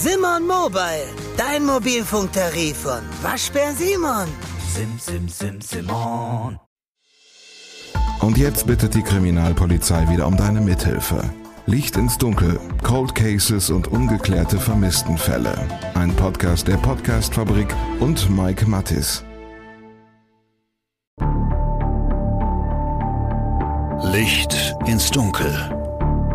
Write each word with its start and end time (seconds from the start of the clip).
Simon 0.00 0.46
Mobile, 0.46 1.08
dein 1.36 1.66
Mobilfunktarif 1.66 2.76
von 2.76 3.00
Waschbär 3.20 3.72
Simon. 3.72 4.28
Sim, 4.72 4.96
sim, 4.96 5.28
sim, 5.28 5.60
Simon. 5.60 6.56
Und 8.20 8.38
jetzt 8.38 8.68
bittet 8.68 8.94
die 8.94 9.02
Kriminalpolizei 9.02 10.08
wieder 10.08 10.28
um 10.28 10.36
deine 10.36 10.60
Mithilfe. 10.60 11.20
Licht 11.66 11.96
ins 11.96 12.16
Dunkel, 12.16 12.60
Cold 12.84 13.12
Cases 13.16 13.70
und 13.70 13.88
ungeklärte 13.88 14.60
Vermisstenfälle. 14.60 15.58
Ein 15.94 16.14
Podcast 16.14 16.68
der 16.68 16.76
Podcastfabrik 16.76 17.74
und 17.98 18.30
Mike 18.30 18.66
Mattis. 18.66 19.24
Licht 24.12 24.76
ins 24.86 25.10
Dunkel. 25.10 25.77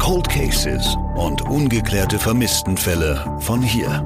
Cold 0.03 0.27
Cases 0.27 0.97
und 1.15 1.43
ungeklärte 1.43 2.19
Vermisstenfälle 2.19 3.37
von 3.39 3.61
hier. 3.61 4.05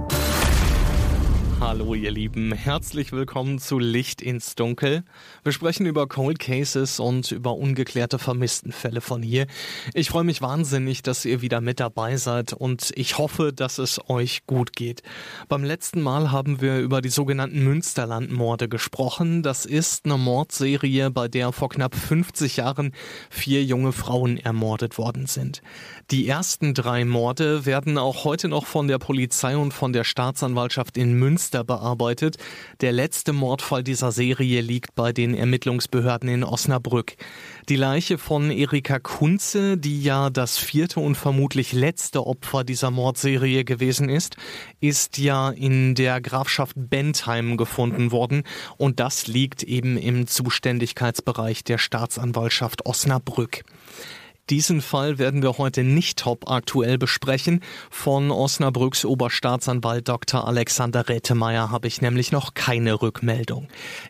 Hallo 1.59 1.95
ihr 1.95 2.11
Lieben, 2.11 2.51
herzlich 2.51 3.11
willkommen 3.11 3.57
zu 3.57 3.79
Licht 3.79 4.21
ins 4.21 4.53
Dunkel. 4.53 5.03
Wir 5.43 5.51
sprechen 5.51 5.87
über 5.87 6.07
Cold 6.07 6.37
Cases 6.37 6.99
und 6.99 7.31
über 7.31 7.55
ungeklärte 7.55 8.19
Vermisstenfälle 8.19 9.01
von 9.01 9.23
hier. 9.23 9.47
Ich 9.95 10.09
freue 10.09 10.23
mich 10.23 10.43
wahnsinnig, 10.43 11.01
dass 11.01 11.25
ihr 11.25 11.41
wieder 11.41 11.59
mit 11.59 11.79
dabei 11.79 12.17
seid 12.17 12.53
und 12.53 12.91
ich 12.95 13.17
hoffe, 13.17 13.53
dass 13.53 13.79
es 13.79 13.99
euch 14.07 14.45
gut 14.45 14.73
geht. 14.73 15.01
Beim 15.49 15.63
letzten 15.63 16.01
Mal 16.01 16.31
haben 16.31 16.61
wir 16.61 16.77
über 16.77 17.01
die 17.01 17.09
sogenannten 17.09 17.63
Münsterlandmorde 17.63 18.69
gesprochen. 18.69 19.41
Das 19.41 19.65
ist 19.65 20.05
eine 20.05 20.17
Mordserie, 20.17 21.09
bei 21.09 21.27
der 21.27 21.51
vor 21.51 21.69
knapp 21.69 21.95
50 21.95 22.57
Jahren 22.57 22.93
vier 23.31 23.63
junge 23.63 23.93
Frauen 23.93 24.37
ermordet 24.37 24.99
worden 24.99 25.25
sind. 25.25 25.63
Die 26.11 26.27
ersten 26.27 26.75
drei 26.75 27.03
Morde 27.03 27.65
werden 27.65 27.97
auch 27.97 28.25
heute 28.25 28.47
noch 28.47 28.67
von 28.67 28.87
der 28.87 28.99
Polizei 28.99 29.57
und 29.57 29.73
von 29.73 29.91
der 29.91 30.03
Staatsanwaltschaft 30.03 30.97
in 30.97 31.13
Münster 31.13 31.46
bearbeitet. 31.51 32.37
Der 32.81 32.91
letzte 32.91 33.33
Mordfall 33.33 33.83
dieser 33.83 34.11
Serie 34.11 34.61
liegt 34.61 34.95
bei 34.95 35.13
den 35.13 35.33
Ermittlungsbehörden 35.33 36.29
in 36.29 36.43
Osnabrück. 36.43 37.15
Die 37.69 37.75
Leiche 37.75 38.17
von 38.17 38.51
Erika 38.51 38.99
Kunze, 38.99 39.77
die 39.77 40.01
ja 40.03 40.29
das 40.29 40.57
vierte 40.57 40.99
und 40.99 41.15
vermutlich 41.15 41.73
letzte 41.73 42.25
Opfer 42.25 42.63
dieser 42.63 42.91
Mordserie 42.91 43.63
gewesen 43.63 44.09
ist, 44.09 44.37
ist 44.79 45.17
ja 45.17 45.49
in 45.49 45.95
der 45.95 46.21
Grafschaft 46.21 46.75
Bentheim 46.77 47.57
gefunden 47.57 48.11
worden 48.11 48.43
und 48.77 48.99
das 48.99 49.27
liegt 49.27 49.63
eben 49.63 49.97
im 49.97 50.27
Zuständigkeitsbereich 50.27 51.63
der 51.63 51.77
Staatsanwaltschaft 51.77 52.85
Osnabrück. 52.85 53.63
Diesen 54.49 54.81
Fall 54.81 55.17
werden 55.17 55.41
wir 55.41 55.57
heute 55.57 55.83
nicht 55.83 56.19
top 56.19 56.49
aktuell 56.49 56.97
besprechen. 56.97 57.59
Von 57.89 58.31
Osnabrücks 58.31 59.03
Oberstaatsanwalt 59.03 60.07
Dr. 60.07 60.47
Alexander 60.47 61.09
Rätemeyer 61.09 61.69
habe 61.69 61.89
ich 61.89 62.01
nämlich 62.01 62.31
noch 62.31 62.53
keine 62.53 63.01
Rückmeldung. 63.01 63.67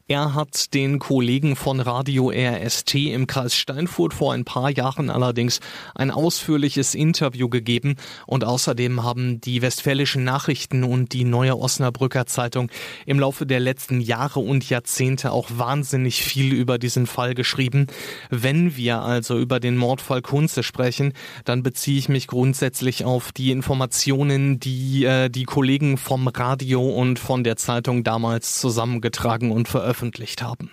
Er 0.08 0.36
hat 0.36 0.76
den 0.76 1.00
Kollegen 1.00 1.56
von 1.56 1.80
Radio 1.80 2.30
RST 2.30 2.94
im 2.94 3.26
Kreis 3.26 3.56
Steinfurt 3.56 4.14
vor 4.14 4.34
ein 4.34 4.46
paar 4.46 4.70
Jahren 4.70 5.10
allerdings 5.10 5.60
ein 5.96 6.12
ausführliches 6.12 6.94
Interview 6.94 7.50
gegeben 7.50 7.96
und 8.28 8.44
außerdem 8.44 9.02
haben 9.02 9.42
die 9.42 9.64
Westfälischen 9.64 10.24
Nachrichten 10.24 10.84
und 10.84 11.14
die 11.14 11.24
Neue 11.24 11.58
Osnabrücker 11.58 12.28
Zeitung 12.28 12.70
im 13.08 13.20
Laufe 13.20 13.48
der 13.48 13.60
letzten 13.60 14.02
Jahre 14.02 14.42
und 14.42 14.70
Jahrzehnte 14.70 15.32
auch 15.32 15.50
wahnsinnig 15.50 16.22
viel 16.22 16.54
über 16.54 16.78
diesen 16.78 17.08
Fall 17.08 17.34
geschrieben. 17.34 17.88
Wenn 18.30 18.78
wir 18.78 19.02
also 19.02 19.40
über 19.40 19.60
den 19.60 19.78
Mordfall 19.78 20.22
Kunze 20.28 20.62
sprechen, 20.62 21.14
dann 21.46 21.64
beziehe 21.64 21.98
ich 21.98 22.10
mich 22.10 22.28
grundsätzlich 22.28 23.06
auf 23.06 23.32
die 23.32 23.52
Informationen, 23.52 24.60
die 24.60 25.06
äh, 25.06 25.30
die 25.30 25.46
Kollegen 25.46 25.98
vom 25.98 26.28
Radio 26.28 26.86
und 26.86 27.18
von 27.18 27.46
der 27.46 27.56
Zeitung 27.56 28.04
damals 28.04 28.60
zusammengetragen 28.60 29.52
und 29.52 29.70
veröffentlicht 29.70 30.42
haben. 30.42 30.72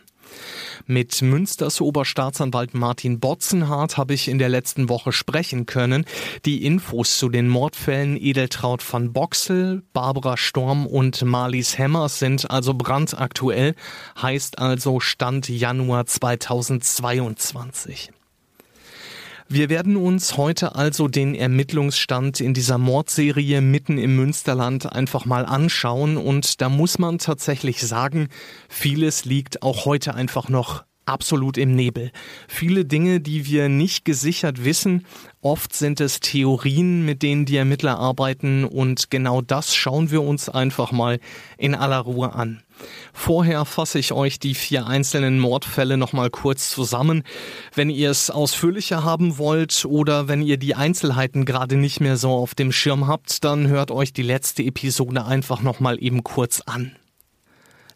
Mit 0.87 1.23
Münsters 1.23 1.81
Oberstaatsanwalt 1.81 2.75
Martin 2.75 3.21
Botzenhardt 3.21 3.97
habe 3.97 4.15
ich 4.15 4.29
in 4.29 4.39
der 4.39 4.49
letzten 4.49 4.89
Woche 4.89 5.13
sprechen 5.13 5.67
können. 5.67 6.05
Die 6.45 6.65
Infos 6.65 7.19
zu 7.19 7.29
den 7.29 7.49
Mordfällen 7.49 8.17
Edeltraut 8.17 8.83
van 8.93 9.13
Boxel, 9.13 9.85
Barbara 9.93 10.37
Storm 10.37 10.89
und 10.89 11.23
Marlies 11.23 11.79
Hemmers 11.79 12.19
sind 12.19 12.51
also 12.51 12.75
brandaktuell, 12.75 13.77
heißt 14.21 14.59
also 14.59 14.99
Stand 14.99 15.49
Januar 15.49 16.07
2022. 16.07 18.11
Wir 19.49 19.69
werden 19.69 19.97
uns 19.97 20.39
heute 20.39 20.75
also 20.75 21.07
den 21.07 21.35
Ermittlungsstand 21.35 22.41
in 22.41 22.55
dieser 22.55 22.79
Mordserie 22.79 23.61
mitten 23.61 23.99
im 23.99 24.17
Münsterland 24.17 24.91
einfach 24.91 25.27
mal 25.27 25.45
anschauen 25.45 26.17
und 26.17 26.63
da 26.63 26.71
muss 26.71 26.99
man 26.99 27.19
tatsächlich 27.19 27.83
sagen, 27.83 28.29
vieles 28.71 29.27
liegt 29.27 29.63
auch 29.63 29.85
heute 29.85 30.15
einfach 30.15 30.49
noch 30.49 30.85
absolut 31.05 31.59
im 31.59 31.77
Nebel. 31.77 32.11
Viele 32.49 32.87
Dinge, 32.87 33.21
die 33.21 33.47
wir 33.47 33.69
nicht 33.69 34.07
gesichert 34.07 34.65
wissen, 34.65 35.05
oft 35.43 35.75
sind 35.75 36.01
es 36.01 36.21
Theorien, 36.21 37.05
mit 37.05 37.23
denen 37.23 37.45
die 37.45 37.57
Ermittler 37.57 37.99
arbeiten 37.99 38.65
und 38.65 39.11
genau 39.11 39.43
das 39.43 39.75
schauen 39.75 40.11
wir 40.11 40.23
uns 40.23 40.49
einfach 40.49 40.91
mal 40.91 41.21
in 41.59 41.75
aller 41.75 42.01
Ruhe 42.01 42.33
an. 42.35 42.64
Vorher 43.13 43.65
fasse 43.65 43.99
ich 43.99 44.13
euch 44.13 44.39
die 44.39 44.55
vier 44.55 44.87
einzelnen 44.87 45.39
Mordfälle 45.39 45.97
nochmal 45.97 46.31
kurz 46.31 46.71
zusammen. 46.71 47.23
Wenn 47.75 47.91
ihr 47.91 48.11
es 48.11 48.31
ausführlicher 48.31 49.05
haben 49.05 49.39
wollt 49.39 49.85
oder 49.85 50.29
wenn 50.29 50.43
ihr 50.43 50.57
die 50.57 50.75
Einzelheiten 50.75 51.45
gerade 51.45 51.77
nicht 51.77 52.01
mehr 52.01 52.17
so 52.17 52.31
auf 52.33 52.55
dem 52.55 52.73
Schirm 52.73 53.07
habt, 53.07 53.45
dann 53.45 53.69
hört 53.69 53.91
euch 53.91 54.13
die 54.13 54.23
letzte 54.23 54.63
Episode 54.63 55.25
einfach 55.25 55.63
nochmal 55.63 56.03
eben 56.03 56.25
kurz 56.25 56.61
an. 56.61 56.97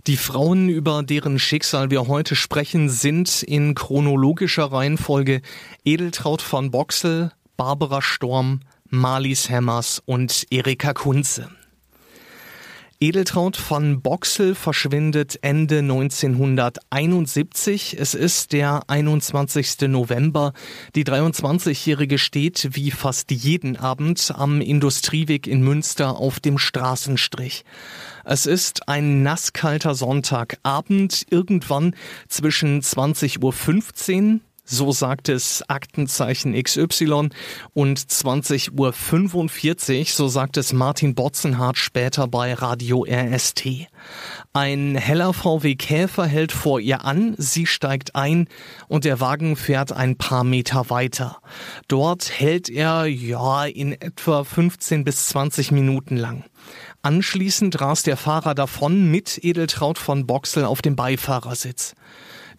Die 0.06 0.17
Frauen, 0.17 0.71
über 0.71 1.03
deren 1.03 1.38
Schicksal 1.38 1.91
wir 1.91 2.06
heute 2.09 2.34
sprechen, 2.34 2.88
sind 2.88 3.43
in 3.43 3.75
chronologischer 3.75 4.72
Reihenfolge 4.72 5.43
Edeltraut 5.84 6.41
von 6.41 6.71
Boxel, 6.71 7.33
Barbara 7.59 8.00
Storm, 8.00 8.61
Marlies 8.88 9.50
Hemmers 9.50 10.00
und 10.06 10.47
Erika 10.50 10.94
Kunze. 10.94 11.50
Edeltraut 13.01 13.57
von 13.57 14.03
Boxel 14.03 14.57
verschwindet 14.57 15.39
Ende 15.43 15.79
1971. 15.79 17.97
Es 17.97 18.15
ist 18.15 18.53
der 18.53 18.81
21. 18.89 19.83
November. 19.83 20.53
Die 20.97 21.05
23-Jährige 21.05 22.19
steht 22.19 22.71
wie 22.73 22.91
fast 22.91 23.31
jeden 23.31 23.77
Abend 23.77 24.33
am 24.35 24.61
Industrieweg 24.61 25.47
in 25.47 25.63
Münster 25.63 26.17
auf 26.17 26.41
dem 26.41 26.59
Straßenstrich. 26.59 27.65
Es 28.25 28.47
ist 28.47 28.89
ein 28.89 29.23
nasskalter 29.23 29.95
Sonntagabend, 29.95 31.25
irgendwann 31.31 31.95
zwischen 32.27 32.83
20.15 32.83 34.33
Uhr 34.33 34.41
so 34.69 34.93
sagt 34.93 35.31
es 35.31 35.65
Aktenzeichen 35.69 36.53
XY 36.53 37.31
und 37.73 37.99
20.45 37.99 39.99
Uhr, 39.99 40.05
so 40.06 40.29
sagt 40.29 40.59
es 40.59 40.75
Martin 40.75 41.15
Botzenhardt 41.15 41.79
später 41.79 42.29
bei 42.29 42.53
Radio 42.53 43.06
RST. 43.09 43.87
Ein 44.53 44.97
heller 44.97 45.33
VW 45.33 45.75
Käfer 45.75 46.27
hält 46.27 46.53
vor 46.53 46.81
ihr 46.81 47.05
an, 47.05 47.34
sie 47.39 47.67
steigt 47.67 48.15
ein 48.15 48.49
und 48.89 49.05
der 49.05 49.21
Wagen 49.21 49.56
fährt 49.56 49.93
ein 49.93 50.17
paar 50.17 50.45
Meter 50.45 50.91
weiter. 50.91 51.39
Dort 51.89 52.31
hält 52.31 52.69
er, 52.69 53.06
ja, 53.06 53.65
in 53.65 53.93
etwa 53.93 54.45
15 54.45 55.05
bis 55.05 55.29
20 55.29 55.73
Minuten 55.73 56.17
lang. 56.17 56.45
Anschließend 57.00 57.81
rast 57.81 58.06
der 58.06 58.19
Fahrer 58.19 58.55
davon 58.55 59.11
mit 59.11 59.43
Edeltraut 59.43 59.97
von 59.97 60.27
Boxel 60.27 60.67
auf 60.67 60.83
dem 60.83 60.95
Beifahrersitz. 60.95 61.95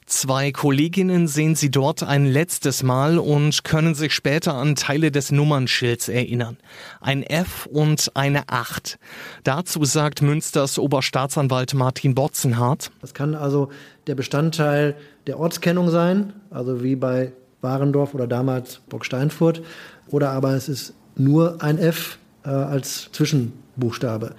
Zwei 0.09 0.51
Kolleginnen 0.51 1.27
sehen 1.27 1.53
sie 1.53 1.69
dort 1.69 2.01
ein 2.01 2.25
letztes 2.25 2.81
Mal 2.81 3.19
und 3.19 3.63
können 3.63 3.93
sich 3.93 4.15
später 4.15 4.55
an 4.55 4.75
Teile 4.75 5.11
des 5.11 5.31
Nummernschilds 5.31 6.09
erinnern. 6.09 6.57
Ein 6.99 7.21
F 7.21 7.67
und 7.67 8.11
eine 8.15 8.49
8. 8.49 8.97
Dazu 9.43 9.85
sagt 9.85 10.23
Münsters 10.23 10.79
Oberstaatsanwalt 10.79 11.75
Martin 11.75 12.15
Botzenhardt. 12.15 12.89
Das 13.01 13.13
kann 13.13 13.35
also 13.35 13.69
der 14.07 14.15
Bestandteil 14.15 14.95
der 15.27 15.39
Ortskennung 15.39 15.91
sein, 15.91 16.33
also 16.49 16.83
wie 16.83 16.95
bei 16.95 17.31
Warendorf 17.61 18.15
oder 18.15 18.25
damals 18.25 18.81
Burgsteinfurt. 18.89 19.61
Oder 20.07 20.31
aber 20.31 20.55
es 20.55 20.69
ist 20.69 20.95
nur 21.17 21.61
ein 21.61 21.77
F 21.77 22.17
äh, 22.43 22.49
als 22.49 23.11
Zwischenbuchstabe. 23.11 24.33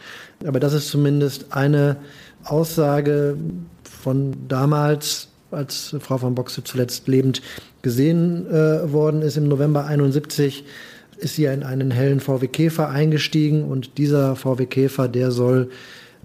Aber 0.45 0.59
das 0.59 0.73
ist 0.73 0.89
zumindest 0.89 1.53
eine 1.53 1.97
Aussage 2.43 3.37
von 3.85 4.35
damals, 4.49 5.30
als 5.51 5.97
Frau 6.01 6.19
von 6.19 6.35
Boxe 6.35 6.65
zuletzt 6.65 7.09
lebend 7.09 7.43
gesehen 7.83 8.47
äh, 8.47 8.93
worden 8.93 9.23
ist. 9.23 9.37
Im 9.37 9.49
November 9.49 9.87
71, 9.87 10.65
ist 11.19 11.37
sie 11.37 11.45
in 11.45 11.63
einen 11.63 11.91
hellen 11.91 12.21
VW 12.21 12.47
Käfer 12.49 12.89
eingestiegen 12.89 13.65
und 13.65 13.99
dieser 13.99 14.37
VW 14.37 14.67
Käfer, 14.67 15.09
der 15.09 15.31
soll 15.31 15.71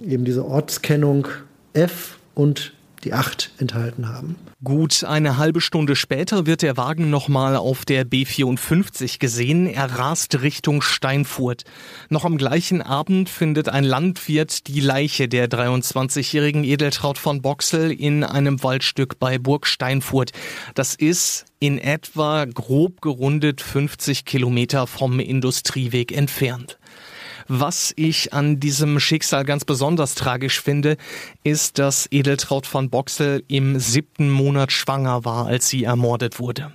eben 0.02 0.26
diese 0.26 0.46
Ortskennung 0.46 1.28
F 1.74 2.18
und 2.34 2.74
die 3.06 3.14
8 3.14 3.52
enthalten 3.60 4.10
haben. 4.10 4.36
Gut 4.64 5.04
eine 5.04 5.38
halbe 5.38 5.62
Stunde 5.62 5.96
später 5.96 6.46
wird 6.46 6.64
der 6.64 6.76
Wagen 6.76 7.10
nochmal 7.10 7.56
auf 7.56 7.86
der 7.86 8.06
B54 8.06 9.20
gesehen. 9.20 9.68
Er 9.68 10.00
rast 10.00 10.42
Richtung 10.42 10.82
Steinfurt. 10.82 11.64
Noch 12.10 12.26
am 12.26 12.38
gleichen 12.38 12.82
Abend 12.82 13.30
findet 13.30 13.70
ein 13.70 13.84
Landwirt 13.84 14.68
die 14.68 14.80
Leiche 14.80 15.28
der 15.28 15.48
23-jährigen 15.48 16.64
Edeltraut 16.64 17.18
von 17.20 17.42
Boxel 17.42 17.92
in 17.92 18.24
einem 18.24 18.64
Waldstück 18.64 19.20
bei 19.20 19.38
Burg 19.38 19.68
Steinfurt. 19.68 20.32
Das 20.74 20.96
ist 20.96 21.46
in 21.60 21.78
etwa 21.78 22.46
grob 22.46 23.02
gerundet 23.02 23.62
50 23.62 24.26
Kilometer 24.26 24.88
vom 24.88 25.20
Industrieweg 25.20 26.12
entfernt. 26.12 26.80
Was 27.48 27.94
ich 27.96 28.34
an 28.34 28.60
diesem 28.60 29.00
Schicksal 29.00 29.46
ganz 29.46 29.66
besonders 29.66 30.16
tragisch 30.16 30.60
finde, 30.60 30.98
ist, 31.44 31.78
dass 31.78 32.08
Edeltraut 32.12 32.66
von 32.66 32.90
Boxel 32.90 33.44
im 33.48 33.80
siebten 33.80 34.32
Monat 34.32 34.72
schwanger 34.72 35.26
war, 35.26 35.46
als 35.46 35.70
sie 35.70 35.84
ermordet 35.84 36.40
wurde. 36.40 36.74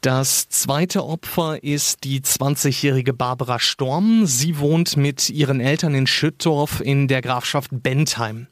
Das 0.00 0.48
zweite 0.48 1.04
Opfer 1.04 1.62
ist 1.62 2.02
die 2.02 2.22
20-jährige 2.22 3.12
Barbara 3.12 3.60
Storm. 3.60 4.26
Sie 4.26 4.58
wohnt 4.58 4.96
mit 4.96 5.30
ihren 5.30 5.60
Eltern 5.60 5.94
in 5.94 6.08
Schüttorf 6.08 6.80
in 6.80 7.06
der 7.06 7.22
Grafschaft 7.22 7.70
Bentheim. 7.70 8.48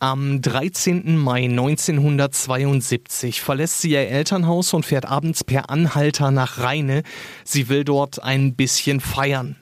Am 0.00 0.42
13. 0.42 1.16
Mai 1.16 1.44
1972 1.44 3.40
verlässt 3.40 3.80
sie 3.80 3.92
ihr 3.92 4.08
Elternhaus 4.08 4.74
und 4.74 4.84
fährt 4.84 5.06
abends 5.06 5.44
per 5.44 5.70
Anhalter 5.70 6.32
nach 6.32 6.58
Rheine. 6.58 7.04
Sie 7.44 7.68
will 7.68 7.84
dort 7.84 8.22
ein 8.22 8.54
bisschen 8.54 9.00
feiern. 9.00 9.56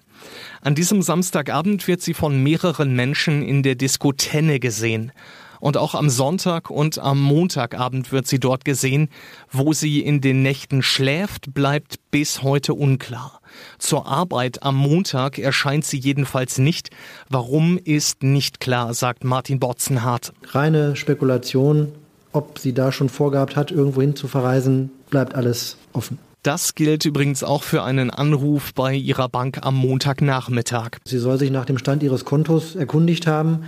An 0.63 0.75
diesem 0.75 1.01
Samstagabend 1.01 1.89
wird 1.89 2.03
sie 2.03 2.13
von 2.13 2.43
mehreren 2.43 2.95
Menschen 2.95 3.43
in 3.43 3.63
der 3.63 3.77
Diskotenne 3.77 4.61
gesehen. 4.61 5.11
Und 5.59 5.79
auch 5.79 5.95
am 5.95 6.11
Sonntag 6.11 6.69
und 6.69 6.99
am 6.99 7.19
Montagabend 7.21 8.13
wird 8.13 8.27
sie 8.27 8.39
dort 8.39 8.67
gesehen. 8.67 9.09
Wo 9.51 9.73
sie 9.73 10.01
in 10.01 10.21
den 10.21 10.43
Nächten 10.43 10.83
schläft, 10.83 11.55
bleibt 11.55 11.97
bis 12.11 12.43
heute 12.43 12.75
unklar. 12.75 13.41
Zur 13.79 14.07
Arbeit 14.07 14.63
am 14.63 14.77
Montag 14.77 15.39
erscheint 15.39 15.87
sie 15.87 15.99
jedenfalls 15.99 16.59
nicht. 16.59 16.91
Warum 17.31 17.79
ist 17.79 18.23
nicht 18.23 18.61
klar, 18.61 18.93
sagt 18.93 19.25
Martin 19.25 19.61
Botzenhardt. 19.61 20.35
Reine 20.49 20.95
Spekulation, 20.95 21.93
ob 22.33 22.59
sie 22.59 22.75
da 22.75 22.93
schon 22.93 23.09
vorgehabt 23.09 23.57
hat, 23.57 23.71
irgendwohin 23.71 24.15
zu 24.15 24.29
verreisen, 24.29 24.91
bleibt 25.09 25.35
alles 25.35 25.79
offen. 25.95 26.19
Das 26.43 26.75
gilt 26.75 27.05
übrigens 27.05 27.45
auch 27.45 27.63
für 27.63 27.83
einen 27.83 28.11
Anruf 28.11 28.73
bei 28.73 28.95
ihrer 28.95 29.29
Bank 29.29 29.59
am 29.61 29.77
Montagnachmittag. 29.77 30.97
Sie 31.05 31.19
soll 31.19 31.39
sich 31.39 31.51
nach 31.51 31.67
dem 31.67 31.77
Stand 31.77 32.03
ihres 32.03 32.25
Kontos 32.25 32.77
erkundigt 32.77 33.27
haben. 33.27 33.65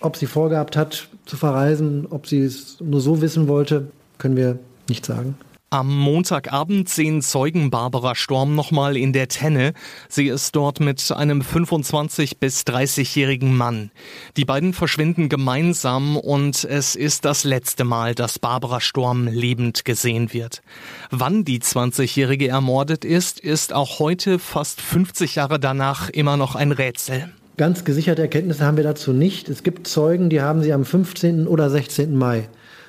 Ob 0.00 0.16
sie 0.16 0.26
vorgehabt 0.26 0.76
hat 0.76 1.08
zu 1.26 1.36
verreisen, 1.36 2.06
ob 2.08 2.26
sie 2.26 2.40
es 2.40 2.80
nur 2.80 3.02
so 3.02 3.20
wissen 3.20 3.46
wollte, 3.46 3.88
können 4.16 4.36
wir 4.36 4.58
nicht 4.88 5.04
sagen. 5.04 5.36
Am 5.74 5.92
Montagabend 5.92 6.88
sehen 6.88 7.20
Zeugen 7.20 7.68
Barbara 7.68 8.14
Storm 8.14 8.54
nochmal 8.54 8.96
in 8.96 9.12
der 9.12 9.26
Tenne. 9.26 9.72
Sie 10.08 10.28
ist 10.28 10.54
dort 10.54 10.78
mit 10.78 11.10
einem 11.10 11.40
25- 11.40 12.36
bis 12.38 12.60
30-jährigen 12.60 13.56
Mann. 13.56 13.90
Die 14.36 14.44
beiden 14.44 14.72
verschwinden 14.72 15.28
gemeinsam 15.28 16.16
und 16.16 16.62
es 16.62 16.94
ist 16.94 17.24
das 17.24 17.42
letzte 17.42 17.82
Mal, 17.82 18.14
dass 18.14 18.38
Barbara 18.38 18.80
Storm 18.80 19.26
lebend 19.26 19.84
gesehen 19.84 20.32
wird. 20.32 20.62
Wann 21.10 21.44
die 21.44 21.58
20-jährige 21.58 22.46
ermordet 22.46 23.04
ist, 23.04 23.40
ist 23.40 23.72
auch 23.72 23.98
heute, 23.98 24.38
fast 24.38 24.80
50 24.80 25.34
Jahre 25.34 25.58
danach, 25.58 26.08
immer 26.08 26.36
noch 26.36 26.54
ein 26.54 26.70
Rätsel. 26.70 27.32
Ganz 27.56 27.84
gesicherte 27.84 28.22
Erkenntnisse 28.22 28.64
haben 28.64 28.76
wir 28.76 28.84
dazu 28.84 29.12
nicht. 29.12 29.48
Es 29.48 29.64
gibt 29.64 29.88
Zeugen, 29.88 30.30
die 30.30 30.40
haben 30.40 30.62
sie 30.62 30.72
am 30.72 30.84
15. 30.84 31.48
oder 31.48 31.68
16. 31.68 32.16
Mai 32.16 32.48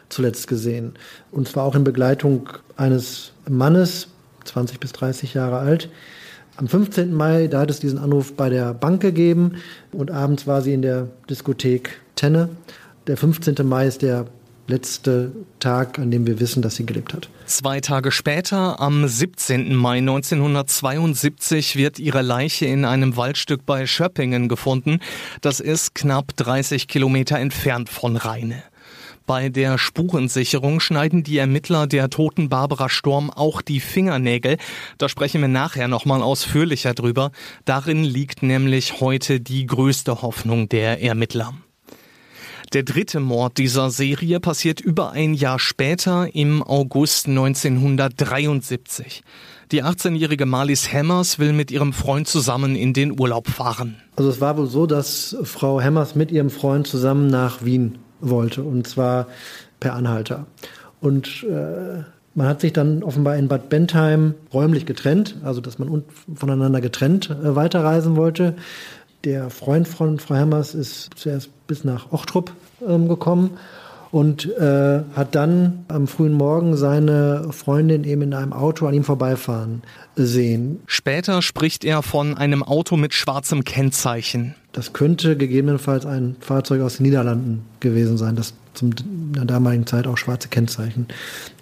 zuletzt 0.09 0.47
gesehen. 0.47 0.93
Und 1.31 1.47
zwar 1.47 1.63
auch 1.63 1.75
in 1.75 1.83
Begleitung 1.83 2.49
eines 2.77 3.31
Mannes, 3.49 4.07
20 4.45 4.79
bis 4.79 4.91
30 4.93 5.33
Jahre 5.33 5.59
alt. 5.59 5.89
Am 6.57 6.67
15. 6.67 7.13
Mai, 7.13 7.47
da 7.47 7.61
hat 7.61 7.69
es 7.69 7.79
diesen 7.79 7.99
Anruf 7.99 8.33
bei 8.33 8.49
der 8.49 8.73
Bank 8.73 9.01
gegeben 9.01 9.55
und 9.91 10.11
abends 10.11 10.47
war 10.47 10.61
sie 10.61 10.73
in 10.73 10.81
der 10.81 11.07
Diskothek 11.29 11.99
Tenne. 12.15 12.49
Der 13.07 13.17
15. 13.17 13.55
Mai 13.67 13.87
ist 13.87 14.01
der 14.01 14.25
letzte 14.67 15.31
Tag, 15.59 15.99
an 15.99 16.11
dem 16.11 16.25
wir 16.25 16.39
wissen, 16.39 16.61
dass 16.61 16.75
sie 16.75 16.85
gelebt 16.85 17.13
hat. 17.13 17.29
Zwei 17.45 17.81
Tage 17.81 18.11
später, 18.11 18.79
am 18.79 19.07
17. 19.07 19.75
Mai 19.75 19.99
1972, 19.99 21.75
wird 21.75 21.99
ihre 21.99 22.21
Leiche 22.21 22.65
in 22.65 22.85
einem 22.85 23.15
Waldstück 23.15 23.65
bei 23.65 23.85
Schöppingen 23.85 24.49
gefunden. 24.49 24.99
Das 25.41 25.59
ist 25.59 25.93
knapp 25.93 26.35
30 26.37 26.87
Kilometer 26.87 27.37
entfernt 27.37 27.89
von 27.89 28.17
Rheine. 28.17 28.63
Bei 29.25 29.49
der 29.49 29.79
Spurensicherung 29.79 30.79
schneiden 30.79 31.23
die 31.23 31.39
Ermittler 31.39 31.87
der 31.87 32.11
toten 32.11 32.47
Barbara 32.47 32.89
Sturm 32.89 33.31
auch 33.31 33.63
die 33.63 33.79
Fingernägel. 33.79 34.57
Da 34.99 35.09
sprechen 35.09 35.41
wir 35.41 35.47
nachher 35.47 35.87
nochmal 35.87 36.21
ausführlicher 36.21 36.93
drüber. 36.93 37.31
Darin 37.65 38.03
liegt 38.03 38.43
nämlich 38.43 39.01
heute 39.01 39.39
die 39.39 39.65
größte 39.65 40.21
Hoffnung 40.21 40.69
der 40.69 41.01
Ermittler. 41.01 41.55
Der 42.73 42.83
dritte 42.83 43.19
Mord 43.19 43.57
dieser 43.57 43.89
Serie 43.89 44.39
passiert 44.39 44.79
über 44.79 45.11
ein 45.11 45.33
Jahr 45.33 45.57
später 45.57 46.35
im 46.35 46.61
August 46.61 47.27
1973. 47.27 49.23
Die 49.71 49.83
18-jährige 49.83 50.45
Marlies 50.45 50.91
Hemmers 50.91 51.39
will 51.39 51.53
mit 51.53 51.71
ihrem 51.71 51.93
Freund 51.93 52.27
zusammen 52.27 52.75
in 52.75 52.93
den 52.93 53.19
Urlaub 53.19 53.47
fahren. 53.47 53.95
Also 54.17 54.29
es 54.29 54.39
war 54.39 54.55
wohl 54.57 54.67
so, 54.67 54.85
dass 54.85 55.35
Frau 55.43 55.81
Hemmers 55.81 56.13
mit 56.13 56.31
ihrem 56.31 56.51
Freund 56.51 56.85
zusammen 56.85 57.27
nach 57.27 57.65
Wien 57.65 57.97
wollte, 58.21 58.63
und 58.63 58.87
zwar 58.87 59.27
per 59.79 59.93
Anhalter. 59.93 60.45
Und 61.01 61.43
äh, 61.43 62.03
man 62.33 62.47
hat 62.47 62.61
sich 62.61 62.73
dann 62.73 63.03
offenbar 63.03 63.37
in 63.37 63.47
Bad 63.47 63.69
Bentheim 63.69 64.35
räumlich 64.53 64.85
getrennt, 64.85 65.37
also 65.43 65.61
dass 65.61 65.79
man 65.79 66.03
voneinander 66.33 66.81
getrennt 66.81 67.29
äh, 67.29 67.55
weiterreisen 67.55 68.15
wollte. 68.15 68.55
Der 69.23 69.49
Freund 69.49 69.87
von 69.87 70.19
Frau 70.19 70.35
Hemmers 70.35 70.75
ist 70.75 71.11
zuerst 71.15 71.49
bis 71.67 71.83
nach 71.83 72.11
Ochtrup 72.11 72.51
ähm, 72.87 73.07
gekommen 73.07 73.57
und 74.11 74.45
äh, 74.57 75.01
hat 75.15 75.35
dann 75.35 75.85
am 75.87 76.07
frühen 76.07 76.33
Morgen 76.33 76.77
seine 76.77 77.47
Freundin 77.51 78.03
eben 78.03 78.21
in 78.21 78.33
einem 78.33 78.53
Auto 78.53 78.87
an 78.87 78.93
ihm 78.93 79.03
vorbeifahren 79.03 79.81
sehen. 80.15 80.79
Später 80.85 81.41
spricht 81.41 81.83
er 81.83 82.01
von 82.01 82.37
einem 82.37 82.63
Auto 82.63 82.97
mit 82.97 83.13
schwarzem 83.13 83.63
Kennzeichen. 83.63 84.55
Das 84.71 84.93
könnte 84.93 85.37
gegebenenfalls 85.37 86.05
ein 86.05 86.35
Fahrzeug 86.39 86.81
aus 86.81 86.97
den 86.97 87.03
Niederlanden 87.03 87.63
gewesen 87.79 88.17
sein, 88.17 88.35
das 88.35 88.53
zum 88.73 88.91
in 88.91 89.33
der 89.33 89.45
damaligen 89.45 89.87
Zeit 89.87 90.07
auch 90.07 90.17
schwarze 90.17 90.49
Kennzeichen 90.49 91.07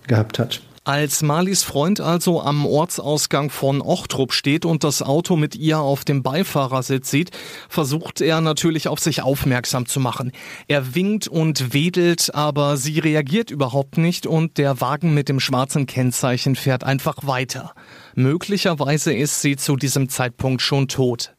gehabt 0.08 0.40
hat. 0.40 0.62
Als 0.86 1.22
Marlies 1.22 1.64
Freund 1.64 2.02
also 2.02 2.42
am 2.42 2.66
Ortsausgang 2.66 3.50
von 3.50 3.82
Ochtrup 3.82 4.34
steht 4.34 4.66
und 4.66 4.84
das 4.84 5.02
Auto 5.02 5.38
mit 5.38 5.56
ihr 5.56 5.80
auf 5.80 6.04
dem 6.04 6.24
Beifahrersitz 6.24 7.10
sieht, 7.10 7.32
versucht 7.70 8.20
er 8.20 8.42
natürlich 8.42 8.90
auf 8.90 9.00
sich 9.00 9.22
aufmerksam 9.22 9.86
zu 9.86 10.02
machen. 10.02 10.34
Er 10.68 10.94
winkt 10.94 11.30
und 11.30 11.74
wedelt, 11.74 12.36
aber 12.36 12.76
sie 12.76 13.00
reagiert 13.00 13.50
überhaupt 13.50 13.98
nicht 13.98 14.28
und 14.28 14.58
der 14.58 14.82
Wagen 14.82 15.14
mit 15.14 15.30
dem 15.30 15.40
schwarzen 15.40 15.86
Kennzeichen 15.86 16.58
fährt 16.58 16.84
einfach 16.84 17.20
weiter. 17.22 17.72
Möglicherweise 18.14 19.14
ist 19.14 19.42
sie 19.42 19.56
zu 19.56 19.78
diesem 19.78 20.10
Zeitpunkt 20.10 20.62
schon 20.62 20.90
tot. 20.90 21.34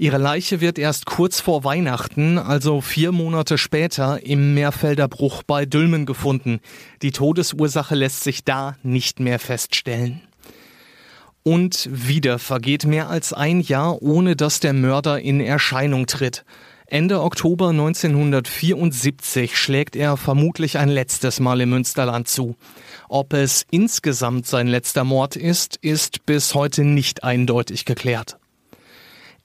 Ihre 0.00 0.16
Leiche 0.16 0.62
wird 0.62 0.78
erst 0.78 1.04
kurz 1.04 1.42
vor 1.42 1.62
Weihnachten, 1.62 2.38
also 2.38 2.80
vier 2.80 3.12
Monate 3.12 3.58
später, 3.58 4.24
im 4.24 4.54
Meerfelder 4.54 5.08
Bruch 5.08 5.42
bei 5.42 5.66
Dülmen 5.66 6.06
gefunden. 6.06 6.60
Die 7.02 7.10
Todesursache 7.12 7.94
lässt 7.94 8.24
sich 8.24 8.42
da 8.42 8.78
nicht 8.82 9.20
mehr 9.20 9.38
feststellen. 9.38 10.22
Und 11.42 11.86
wieder 11.92 12.38
vergeht 12.38 12.86
mehr 12.86 13.10
als 13.10 13.34
ein 13.34 13.60
Jahr, 13.60 14.00
ohne 14.00 14.36
dass 14.36 14.58
der 14.58 14.72
Mörder 14.72 15.20
in 15.20 15.38
Erscheinung 15.38 16.06
tritt. 16.06 16.46
Ende 16.86 17.20
Oktober 17.20 17.68
1974 17.68 19.58
schlägt 19.58 19.96
er 19.96 20.16
vermutlich 20.16 20.78
ein 20.78 20.88
letztes 20.88 21.40
Mal 21.40 21.60
im 21.60 21.68
Münsterland 21.68 22.26
zu. 22.26 22.56
Ob 23.10 23.34
es 23.34 23.66
insgesamt 23.70 24.46
sein 24.46 24.66
letzter 24.66 25.04
Mord 25.04 25.36
ist, 25.36 25.76
ist 25.82 26.24
bis 26.24 26.54
heute 26.54 26.84
nicht 26.84 27.22
eindeutig 27.22 27.84
geklärt. 27.84 28.39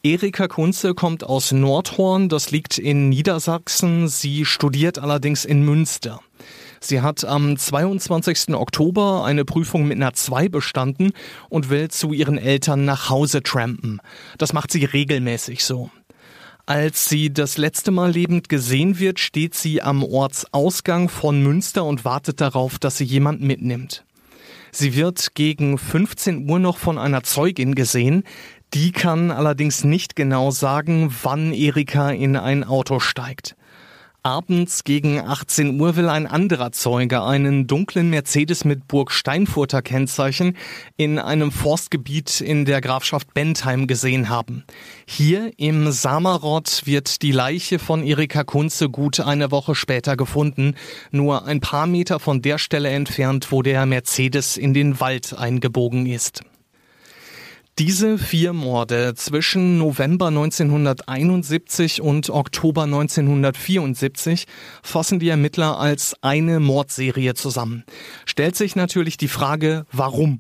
Erika 0.06 0.48
Kunze 0.48 0.94
kommt 0.94 1.24
aus 1.24 1.52
Nordhorn, 1.52 2.30
das 2.30 2.52
liegt 2.52 2.78
in 2.78 3.10
Niedersachsen. 3.10 4.08
Sie 4.08 4.46
studiert 4.46 5.00
allerdings 5.00 5.46
in 5.46 5.64
Münster. 5.64 6.20
Sie 6.80 7.02
hat 7.02 7.26
am 7.26 7.58
22. 7.58 8.54
Oktober 8.54 9.26
eine 9.26 9.46
Prüfung 9.46 9.88
mit 9.88 9.98
einer 9.98 10.14
2 10.14 10.50
bestanden 10.50 11.14
und 11.50 11.72
will 11.72 11.90
zu 11.90 12.14
ihren 12.14 12.38
Eltern 12.38 12.86
nach 12.86 13.10
Hause 13.10 13.42
trampen. 13.42 14.00
Das 14.38 14.54
macht 14.54 14.72
sie 14.72 14.86
regelmäßig 14.86 15.64
so. 15.64 15.90
Als 16.68 17.10
sie 17.10 17.34
das 17.34 17.58
letzte 17.58 17.90
Mal 17.90 18.12
lebend 18.12 18.48
gesehen 18.48 19.00
wird, 19.00 19.20
steht 19.20 19.56
sie 19.56 19.82
am 19.82 20.04
Ortsausgang 20.04 21.10
von 21.10 21.42
Münster 21.42 21.84
und 21.84 22.06
wartet 22.06 22.42
darauf, 22.42 22.78
dass 22.78 23.00
sie 23.00 23.06
jemand 23.06 23.42
mitnimmt. 23.42 24.06
Sie 24.78 24.94
wird 24.94 25.36
gegen 25.36 25.78
15 25.78 26.50
Uhr 26.50 26.60
noch 26.60 26.78
von 26.78 26.98
einer 26.98 27.24
Zeugin 27.24 27.76
gesehen. 27.76 28.26
Die 28.74 28.92
kann 28.92 29.32
allerdings 29.32 29.84
nicht 29.84 30.16
genau 30.16 30.52
sagen, 30.52 31.14
wann 31.24 31.54
Erika 31.54 32.10
in 32.12 32.36
ein 32.36 32.64
Auto 32.64 33.00
steigt. 33.00 33.56
Abends 34.26 34.84
gegen 34.84 35.20
18 35.20 35.80
Uhr 35.80 35.96
will 35.98 36.10
ein 36.10 36.26
anderer 36.26 36.72
Zeuge 36.72 37.22
einen 37.22 37.68
dunklen 37.68 38.10
Mercedes 38.10 38.66
mit 38.66 38.88
Burg 38.88 39.12
Steinfurter 39.12 39.84
Kennzeichen 39.84 40.58
in 40.98 41.20
einem 41.20 41.52
Forstgebiet 41.52 42.42
in 42.42 42.66
der 42.66 42.82
Grafschaft 42.82 43.36
Bentheim 43.36 43.86
gesehen 43.86 44.28
haben. 44.28 44.64
Hier 45.06 45.52
im 45.58 45.92
Samarot 45.92 46.82
wird 46.86 47.22
die 47.22 47.34
Leiche 47.34 47.78
von 47.78 48.02
Erika 48.02 48.44
Kunze 48.44 48.90
gut 48.90 49.20
eine 49.20 49.52
Woche 49.52 49.76
später 49.76 50.18
gefunden, 50.18 50.74
nur 51.12 51.46
ein 51.46 51.60
paar 51.62 51.86
Meter 51.86 52.20
von 52.20 52.42
der 52.42 52.58
Stelle 52.58 52.90
entfernt, 52.90 53.52
wo 53.52 53.62
der 53.62 53.86
Mercedes 53.86 54.58
in 54.58 54.74
den 54.74 55.00
Wald 55.00 55.38
eingebogen 55.38 56.08
ist. 56.08 56.42
Diese 57.78 58.18
vier 58.18 58.54
Morde 58.54 59.16
zwischen 59.16 59.78
November 59.78 60.28
1971 60.28 62.02
und 62.02 62.30
Oktober 62.30 62.84
1974 62.84 64.46
fassen 64.82 65.20
die 65.20 65.28
Ermittler 65.28 65.78
als 65.78 66.16
eine 66.22 66.62
Mordserie 66.62 67.34
zusammen. 67.34 67.84
Stellt 68.26 68.56
sich 68.56 68.78
natürlich 68.78 69.18
die 69.18 69.28
Frage, 69.28 69.86
warum? 69.92 70.40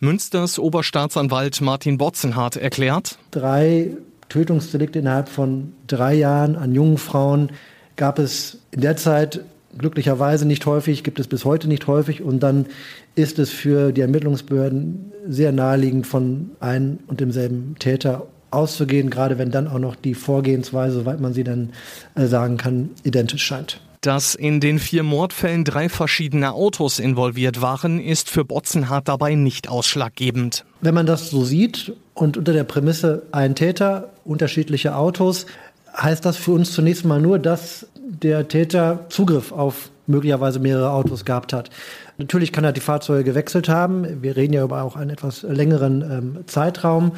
Münsters 0.00 0.58
Oberstaatsanwalt 0.58 1.60
Martin 1.60 1.98
Botzenhardt 1.98 2.56
erklärt. 2.56 3.16
Drei 3.30 3.96
Tötungsdelikte 4.28 4.98
innerhalb 4.98 5.28
von 5.28 5.74
drei 5.86 6.14
Jahren 6.14 6.56
an 6.56 6.72
jungen 6.72 6.98
Frauen 6.98 7.52
gab 7.94 8.18
es 8.18 8.58
in 8.72 8.80
der 8.80 8.96
Zeit 8.96 9.44
glücklicherweise 9.78 10.46
nicht 10.46 10.66
häufig, 10.66 11.04
gibt 11.04 11.18
es 11.20 11.26
bis 11.26 11.44
heute 11.44 11.68
nicht 11.68 11.86
häufig. 11.86 12.22
Und 12.22 12.40
dann 12.40 12.66
ist 13.14 13.38
es 13.38 13.50
für 13.50 13.92
die 13.92 14.00
Ermittlungsbehörden 14.00 15.12
sehr 15.28 15.52
naheliegend, 15.52 16.06
von 16.06 16.50
einem 16.60 16.98
und 17.06 17.20
demselben 17.20 17.76
Täter 17.78 18.26
auszugehen, 18.50 19.10
gerade 19.10 19.38
wenn 19.38 19.50
dann 19.50 19.68
auch 19.68 19.78
noch 19.78 19.96
die 19.96 20.14
Vorgehensweise, 20.14 21.00
soweit 21.00 21.20
man 21.20 21.32
sie 21.32 21.44
dann 21.44 21.70
äh, 22.14 22.26
sagen 22.26 22.56
kann, 22.56 22.90
identisch 23.02 23.44
scheint. 23.44 23.80
Dass 24.02 24.34
in 24.34 24.60
den 24.60 24.78
vier 24.78 25.04
Mordfällen 25.04 25.64
drei 25.64 25.88
verschiedene 25.88 26.52
Autos 26.52 26.98
involviert 26.98 27.62
waren, 27.62 28.00
ist 28.00 28.28
für 28.28 28.44
Botzenhardt 28.44 29.08
dabei 29.08 29.36
nicht 29.36 29.68
ausschlaggebend. 29.68 30.64
Wenn 30.80 30.94
man 30.94 31.06
das 31.06 31.30
so 31.30 31.44
sieht 31.44 31.92
und 32.14 32.36
unter 32.36 32.52
der 32.52 32.64
Prämisse 32.64 33.22
ein 33.30 33.54
Täter, 33.54 34.10
unterschiedliche 34.24 34.96
Autos, 34.96 35.46
heißt 35.96 36.24
das 36.24 36.36
für 36.36 36.50
uns 36.50 36.72
zunächst 36.72 37.04
mal 37.04 37.20
nur, 37.20 37.38
dass 37.38 37.86
der 38.04 38.48
Täter 38.48 39.06
Zugriff 39.08 39.52
auf 39.52 39.90
möglicherweise 40.06 40.58
mehrere 40.58 40.90
Autos 40.90 41.24
gehabt 41.24 41.52
hat. 41.52 41.70
Natürlich 42.18 42.52
kann 42.52 42.64
er 42.64 42.72
die 42.72 42.80
Fahrzeuge 42.80 43.24
gewechselt 43.24 43.68
haben. 43.68 44.22
Wir 44.22 44.36
reden 44.36 44.52
ja 44.52 44.64
über 44.64 44.82
auch 44.82 44.96
einen 44.96 45.10
etwas 45.10 45.42
längeren 45.42 46.02
ähm, 46.02 46.38
Zeitraum. 46.46 47.12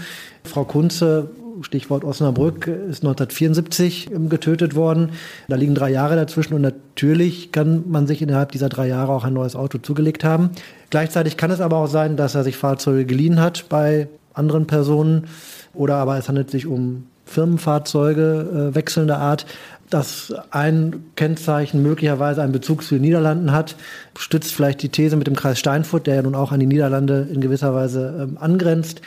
Frau 0.45 0.64
Kunze, 0.64 1.31
Stichwort 1.62 2.05
Osnabrück, 2.05 2.67
ist 2.67 3.03
1974 3.03 4.11
ähm, 4.11 4.29
getötet 4.29 4.75
worden. 4.75 5.11
Da 5.49 5.57
liegen 5.57 5.75
drei 5.75 5.91
Jahre 5.91 6.17
dazwischen 6.17 6.55
und 6.55 6.62
natürlich 6.62 7.53
kann 7.53 7.85
man 7.88 8.07
sich 8.07 8.23
innerhalb 8.23 8.53
dieser 8.53 8.69
drei 8.69 8.88
Jahre 8.88 9.12
auch 9.12 9.25
ein 9.25 9.35
neues 9.35 9.57
Auto 9.57 9.79
zugelegt 9.79 10.23
haben. 10.23 10.50
Gleichzeitig 10.91 11.37
kann 11.37 11.50
es 11.50 11.61
aber 11.61 11.76
auch 11.76 11.88
sein, 11.88 12.17
dass 12.17 12.35
er 12.35 12.45
sich 12.45 12.57
Fahrzeuge 12.57 13.07
geliehen 13.07 13.41
hat 13.41 13.69
bei 13.69 14.09
anderen 14.35 14.67
Personen 14.67 15.26
oder 15.73 15.97
aber 15.97 16.19
es 16.19 16.29
handelt 16.29 16.50
sich 16.50 16.67
um 16.67 17.07
Firmenfahrzeuge 17.26 18.71
äh, 18.71 18.75
wechselnder 18.75 19.19
Art 19.19 19.47
dass 19.90 20.35
ein 20.50 21.04
Kennzeichen 21.14 21.81
möglicherweise 21.81 22.43
einen 22.43 22.50
Bezug 22.50 22.83
zu 22.83 22.97
den 22.97 23.02
Niederlanden 23.02 23.52
hat, 23.52 23.76
stützt 24.19 24.52
vielleicht 24.52 24.83
die 24.83 24.88
These 24.88 25.16
mit 25.16 25.28
dem 25.28 25.37
Kreis 25.37 25.59
Steinfurt, 25.59 26.07
der 26.07 26.16
ja 26.16 26.23
nun 26.23 26.35
auch 26.35 26.50
an 26.50 26.59
die 26.59 26.66
Niederlande 26.66 27.28
in 27.31 27.40
gewisser 27.40 27.75
Weise 27.75 28.12
ähm, 28.21 28.38
angrenzt. 28.38 29.02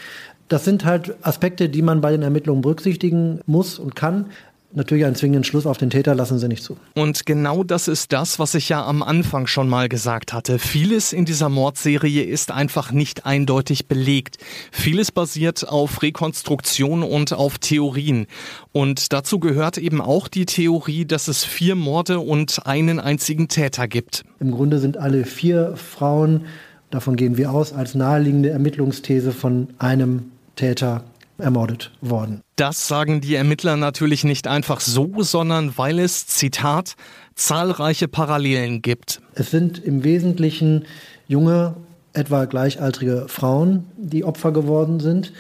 Das 0.47 0.63
sind 0.63 0.85
halt 0.85 1.15
Aspekte, 1.23 1.67
die 1.67 1.81
man 1.81 1.99
bei 1.99 2.11
den 2.11 2.21
Ermittlungen 2.21 2.61
berücksichtigen 2.61 3.41
muss 3.45 3.79
und 3.79 3.95
kann. 3.95 4.27
Natürlich 4.73 5.05
einen 5.05 5.15
zwingenden 5.15 5.45
Schluss 5.45 5.65
auf 5.65 5.77
den 5.77 5.89
Täter 5.89 6.13
lassen 6.13 6.39
sie 6.39 6.49
nicht 6.49 6.61
zu. 6.61 6.77
Und 6.93 7.25
genau 7.25 7.63
das 7.63 7.87
ist 7.87 8.11
das, 8.11 8.37
was 8.37 8.53
ich 8.53 8.67
ja 8.67 8.85
am 8.85 9.01
Anfang 9.01 9.47
schon 9.47 9.69
mal 9.69 9.87
gesagt 9.87 10.33
hatte. 10.33 10.59
Vieles 10.59 11.13
in 11.13 11.23
dieser 11.23 11.47
Mordserie 11.47 12.23
ist 12.23 12.51
einfach 12.51 12.91
nicht 12.91 13.25
eindeutig 13.25 13.87
belegt. 13.87 14.37
Vieles 14.71 15.11
basiert 15.11 15.67
auf 15.67 16.03
Rekonstruktion 16.03 17.03
und 17.03 17.31
auf 17.31 17.59
Theorien. 17.59 18.27
Und 18.73 19.13
dazu 19.13 19.39
gehört 19.39 19.77
eben 19.77 20.01
auch 20.01 20.27
die 20.27 20.45
Theorie, 20.45 21.05
dass 21.05 21.29
es 21.29 21.45
vier 21.45 21.75
Morde 21.75 22.19
und 22.19 22.65
einen 22.65 22.99
einzigen 22.99 23.47
Täter 23.47 23.87
gibt. 23.87 24.25
Im 24.39 24.51
Grunde 24.51 24.79
sind 24.79 24.97
alle 24.97 25.23
vier 25.23 25.77
Frauen, 25.77 26.45
davon 26.89 27.15
gehen 27.15 27.37
wir 27.37 27.51
aus, 27.51 27.71
als 27.71 27.95
naheliegende 27.95 28.49
Ermittlungsthese 28.49 29.31
von 29.31 29.69
einem 29.79 30.31
Täter 30.57 31.05
ermordet 31.37 31.91
worden. 32.01 32.41
Das 32.55 32.87
sagen 32.87 33.21
die 33.21 33.35
Ermittler 33.35 33.77
natürlich 33.77 34.23
nicht 34.23 34.47
einfach 34.47 34.79
so, 34.79 35.21
sondern 35.21 35.77
weil 35.77 35.99
es, 35.99 36.27
Zitat, 36.27 36.95
zahlreiche 37.35 38.07
Parallelen 38.07 38.81
gibt. 38.81 39.21
Es 39.35 39.51
sind 39.51 39.83
im 39.83 40.03
Wesentlichen 40.03 40.85
junge, 41.27 41.75
etwa 42.13 42.45
gleichaltrige 42.45 43.25
Frauen, 43.27 43.85
die 43.97 44.23
Opfer 44.23 44.51
geworden 44.51 44.99
sind. 44.99 45.33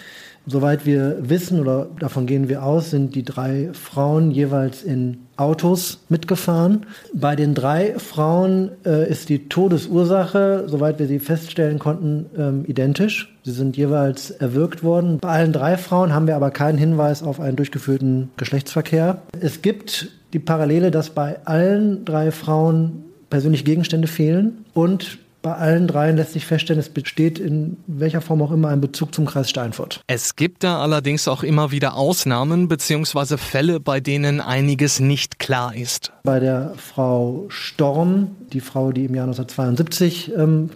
Soweit 0.49 0.85
wir 0.85 1.17
wissen 1.19 1.59
oder 1.59 1.87
davon 1.99 2.25
gehen 2.25 2.47
wir 2.47 2.63
aus, 2.63 2.89
sind 2.89 3.15
die 3.15 3.23
drei 3.23 3.69
Frauen 3.73 4.31
jeweils 4.31 4.81
in 4.81 5.17
Autos 5.35 5.99
mitgefahren. 6.07 6.85
Bei 7.13 7.35
den 7.35 7.53
drei 7.53 7.99
Frauen 7.99 8.71
äh, 8.85 9.09
ist 9.09 9.27
die 9.27 9.49
Todesursache, 9.49 10.63
soweit 10.67 10.99
wir 10.99 11.07
sie 11.07 11.19
feststellen 11.19 11.79
konnten, 11.79 12.27
ähm, 12.37 12.63
identisch. 12.65 13.35
Sie 13.43 13.51
sind 13.51 13.75
jeweils 13.75 14.31
erwürgt 14.31 14.83
worden. 14.83 15.19
Bei 15.19 15.29
allen 15.29 15.51
drei 15.51 15.75
Frauen 15.75 16.13
haben 16.13 16.27
wir 16.27 16.37
aber 16.37 16.51
keinen 16.51 16.77
Hinweis 16.77 17.23
auf 17.23 17.41
einen 17.41 17.57
durchgeführten 17.57 18.29
Geschlechtsverkehr. 18.37 19.21
Es 19.41 19.61
gibt 19.61 20.09
die 20.31 20.39
Parallele, 20.39 20.91
dass 20.91 21.09
bei 21.09 21.45
allen 21.45 22.05
drei 22.05 22.31
Frauen 22.31 23.03
persönliche 23.29 23.65
Gegenstände 23.65 24.07
fehlen 24.07 24.65
und 24.73 25.19
bei 25.47 25.53
allen 25.53 25.87
dreien 25.87 26.17
lässt 26.17 26.33
sich 26.33 26.45
feststellen, 26.45 26.77
es 26.81 26.89
besteht 26.89 27.39
in 27.39 27.77
welcher 27.87 28.19
Form 28.19 28.41
auch 28.41 28.51
immer 28.51 28.67
ein 28.67 28.81
Bezug 28.81 29.15
zum 29.15 29.25
Kreis 29.25 29.49
Steinfurt. 29.49 30.01
Es 30.05 30.35
gibt 30.35 30.65
da 30.65 30.81
allerdings 30.81 31.29
auch 31.29 31.41
immer 31.41 31.71
wieder 31.71 31.95
Ausnahmen 31.95 32.67
bzw. 32.67 33.37
Fälle, 33.37 33.79
bei 33.79 34.01
denen 34.01 34.41
einiges 34.41 34.99
nicht 34.99 35.39
klar 35.39 35.73
ist. 35.73 36.11
Bei 36.23 36.41
der 36.41 36.73
Frau 36.75 37.45
Storm, 37.47 38.35
die 38.51 38.59
Frau, 38.59 38.91
die 38.91 39.05
im 39.05 39.15
Jahr 39.15 39.23
1972 39.23 40.33
ähm, 40.35 40.69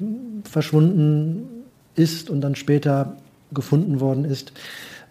verschwunden 0.49 1.49
ist 1.97 2.29
und 2.29 2.39
dann 2.39 2.55
später 2.55 3.17
gefunden 3.51 3.99
worden 3.99 4.23
ist, 4.23 4.53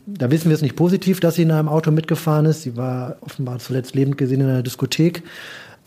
da 0.07 0.31
wissen 0.31 0.49
wir 0.49 0.55
es 0.55 0.63
nicht 0.63 0.77
positiv, 0.77 1.21
dass 1.21 1.35
sie 1.35 1.43
in 1.43 1.51
einem 1.51 1.69
Auto 1.69 1.91
mitgefahren 1.91 2.47
ist. 2.47 2.63
Sie 2.63 2.79
war 2.79 3.17
offenbar 3.21 3.59
zuletzt 3.59 3.95
lebend 3.95 4.17
gesehen 4.17 4.41
in 4.41 4.49
einer 4.49 4.63
Diskothek 4.63 5.23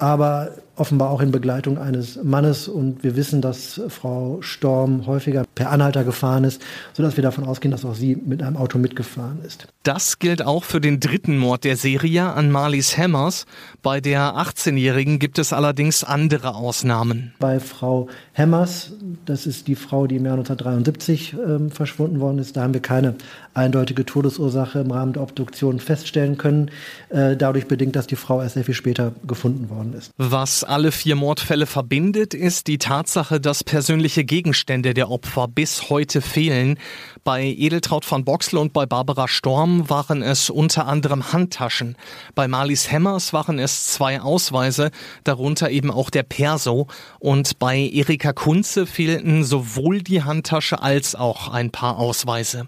aber 0.04 0.52
offenbar 0.76 1.10
auch 1.12 1.22
in 1.22 1.32
Begleitung 1.32 1.78
eines 1.78 2.22
Mannes. 2.24 2.68
Und 2.68 3.04
wir 3.04 3.16
wissen, 3.16 3.42
dass 3.42 3.80
Frau 3.90 4.42
Storm 4.42 5.06
häufiger 5.06 5.44
per 5.56 5.72
Anhalter 5.72 6.04
gefahren 6.04 6.44
ist, 6.44 6.62
sodass 6.94 7.16
wir 7.16 7.22
davon 7.22 7.46
ausgehen, 7.46 7.72
dass 7.72 7.86
auch 7.86 7.96
sie 7.96 8.16
mit 8.16 8.42
einem 8.42 8.58
Auto 8.58 8.78
mitgefahren 8.78 9.40
ist. 9.46 9.68
Das 9.84 10.20
gilt 10.20 10.44
auch 10.46 10.64
für 10.64 10.82
den 10.82 11.00
dritten 11.00 11.38
Mord 11.38 11.64
der 11.64 11.76
Serie 11.76 12.34
an 12.34 12.50
Marlies 12.50 12.98
Hammers. 12.98 13.46
Bei 13.82 14.02
der 14.02 14.36
18-Jährigen 14.36 15.20
gibt 15.20 15.38
es 15.40 15.54
allerdings 15.54 16.04
andere 16.04 16.56
Ausnahmen. 16.56 17.34
Bei 17.40 17.60
Frau 17.60 18.08
Hammers, 18.34 18.94
das 19.26 19.46
ist 19.46 19.68
die 19.68 19.76
Frau, 19.76 20.08
die 20.08 20.16
im 20.16 20.26
Jahr 20.26 20.36
1973 20.36 21.34
äh, 21.34 21.70
verschwunden 21.70 22.20
worden 22.20 22.40
ist, 22.40 22.56
da 22.58 22.64
haben 22.64 22.74
wir 22.74 22.82
keine 22.82 23.16
eindeutige 23.54 24.06
Todesursache 24.06 24.80
im 24.80 24.92
Rahmen 24.92 25.14
der 25.14 25.22
Obduktion 25.22 25.80
feststellen 25.80 26.38
können. 26.38 26.72
Äh, 27.10 27.36
dadurch 27.36 27.68
bedingt, 27.68 27.96
dass 27.96 28.08
die 28.08 28.16
Frau 28.16 28.42
erst 28.42 28.56
sehr 28.56 28.64
viel 28.64 28.74
später 28.74 29.12
gefunden 29.28 29.70
worden 29.70 29.94
ist. 29.94 30.12
Was 30.18 30.63
alle 30.64 30.92
vier 30.92 31.16
Mordfälle 31.16 31.66
verbindet, 31.66 32.34
ist 32.34 32.68
die 32.68 32.78
Tatsache, 32.78 33.40
dass 33.40 33.64
persönliche 33.64 34.24
Gegenstände 34.24 34.94
der 34.94 35.10
Opfer 35.10 35.48
bis 35.48 35.90
heute 35.90 36.22
fehlen. 36.22 36.78
Bei 37.24 37.44
Edeltraut 37.44 38.06
von 38.06 38.26
Boxel 38.26 38.60
und 38.60 38.74
bei 38.74 38.86
Barbara 38.86 39.28
Storm 39.28 39.90
waren 39.90 40.22
es 40.22 40.50
unter 40.50 40.88
anderem 40.88 41.32
Handtaschen. 41.32 41.96
Bei 42.36 42.48
Marlies 42.48 42.92
Hemmers 42.92 43.34
waren 43.34 43.60
es 43.60 43.88
zwei 43.88 44.22
Ausweise, 44.22 44.92
darunter 45.24 45.70
eben 45.70 45.92
auch 45.92 46.10
der 46.10 46.24
Perso. 46.24 46.88
Und 47.20 47.60
bei 47.60 47.78
Erika 47.80 48.34
Kunze 48.34 48.86
fehlten 48.86 49.44
sowohl 49.44 50.02
die 50.02 50.24
Handtasche 50.24 50.82
als 50.82 51.16
auch 51.16 51.50
ein 51.50 51.72
paar 51.72 51.98
Ausweise. 51.98 52.68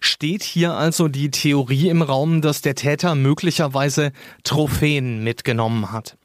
Steht 0.00 0.42
hier 0.42 0.74
also 0.74 1.08
die 1.08 1.30
Theorie 1.30 1.88
im 1.88 2.02
Raum, 2.02 2.42
dass 2.42 2.60
der 2.60 2.74
Täter 2.74 3.14
möglicherweise 3.14 4.12
Trophäen 4.42 5.22
mitgenommen 5.22 5.92
hat? 5.92 6.16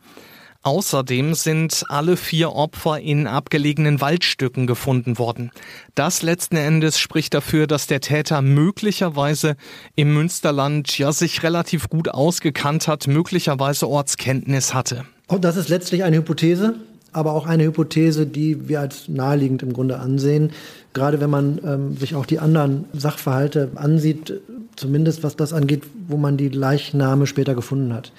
Außerdem 0.67 1.33
sind 1.33 1.85
alle 1.87 2.17
vier 2.17 2.51
Opfer 2.51 2.99
in 2.99 3.25
abgelegenen 3.25 4.01
Waldstücken 4.01 4.67
gefunden 4.67 5.17
worden. 5.17 5.51
Das 5.95 6.23
letzten 6.23 6.57
Endes 6.57 6.99
spricht 6.99 7.33
dafür, 7.33 7.67
dass 7.67 7.87
der 7.87 8.01
Täter 8.01 8.41
möglicherweise 8.41 9.55
im 9.95 10.13
Münsterland 10.13 10.97
ja 10.97 11.13
sich 11.13 11.41
relativ 11.41 11.87
gut 11.87 12.09
ausgekannt 12.09 12.89
hat, 12.89 13.07
möglicherweise 13.07 13.87
Ortskenntnis 13.87 14.73
hatte. 14.73 15.05
Und 15.27 15.45
das 15.45 15.55
ist 15.55 15.69
letztlich 15.69 16.03
eine 16.03 16.17
Hypothese, 16.17 16.75
aber 17.13 17.31
auch 17.31 17.45
eine 17.45 17.63
Hypothese, 17.63 18.25
die 18.25 18.67
wir 18.67 18.81
als 18.81 19.07
naheliegend 19.07 19.63
im 19.63 19.71
Grunde 19.71 19.99
ansehen. 19.99 20.51
Gerade 20.91 21.21
wenn 21.21 21.29
man 21.29 21.61
ähm, 21.63 21.95
sich 21.95 22.13
auch 22.13 22.25
die 22.25 22.39
anderen 22.39 22.83
Sachverhalte 22.91 23.71
ansieht, 23.75 24.41
zumindest 24.75 25.23
was 25.23 25.37
das 25.37 25.53
angeht, 25.53 25.83
wo 26.09 26.17
man 26.17 26.35
die 26.35 26.49
Leichname 26.49 27.25
später 27.25 27.55
gefunden 27.55 27.93
hat. 27.93 28.11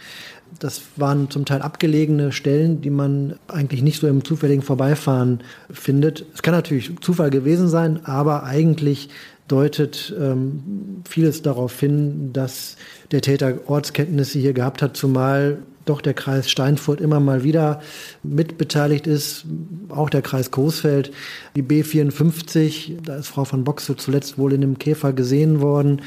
Das 0.58 0.82
waren 0.96 1.30
zum 1.30 1.44
Teil 1.44 1.62
abgelegene 1.62 2.32
Stellen, 2.32 2.80
die 2.80 2.90
man 2.90 3.34
eigentlich 3.48 3.82
nicht 3.82 4.00
so 4.00 4.08
im 4.08 4.24
zufälligen 4.24 4.62
Vorbeifahren 4.62 5.40
findet. 5.70 6.24
Es 6.34 6.42
kann 6.42 6.54
natürlich 6.54 6.92
Zufall 7.00 7.30
gewesen 7.30 7.68
sein, 7.68 8.04
aber 8.04 8.44
eigentlich 8.44 9.08
deutet 9.46 10.14
ähm, 10.18 11.02
vieles 11.08 11.42
darauf 11.42 11.78
hin, 11.78 12.32
dass 12.32 12.76
der 13.10 13.22
Täter 13.22 13.54
Ortskenntnisse 13.66 14.38
hier 14.38 14.52
gehabt 14.52 14.82
hat, 14.82 14.96
zumal 14.96 15.58
doch 15.88 16.00
der 16.02 16.14
Kreis 16.14 16.50
Steinfurt 16.50 17.00
immer 17.00 17.18
mal 17.18 17.44
wieder 17.44 17.80
mitbeteiligt 18.22 19.06
ist, 19.06 19.46
auch 19.88 20.10
der 20.10 20.22
Kreis 20.22 20.50
Coesfeld. 20.50 21.12
Die 21.56 21.62
B54, 21.62 22.98
da 23.02 23.16
ist 23.16 23.28
Frau 23.28 23.44
von 23.44 23.64
Boxel 23.64 23.96
zuletzt 23.96 24.38
wohl 24.38 24.52
in 24.52 24.60
dem 24.60 24.78
Käfer 24.78 25.14
gesehen 25.14 25.60
worden. 25.60 26.02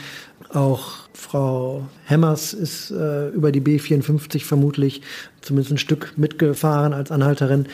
Auch 0.53 1.00
Frau 1.13 1.87
Hemmers 2.05 2.53
ist 2.53 2.91
äh, 2.91 3.29
über 3.29 3.51
die 3.51 3.61
B54 3.61 4.43
vermutlich 4.43 5.01
zumindest 5.41 5.71
ein 5.73 5.77
Stück 5.77 6.13
mitgefahren 6.17 6.93
als 6.93 7.11
Anhalterin. 7.11 7.67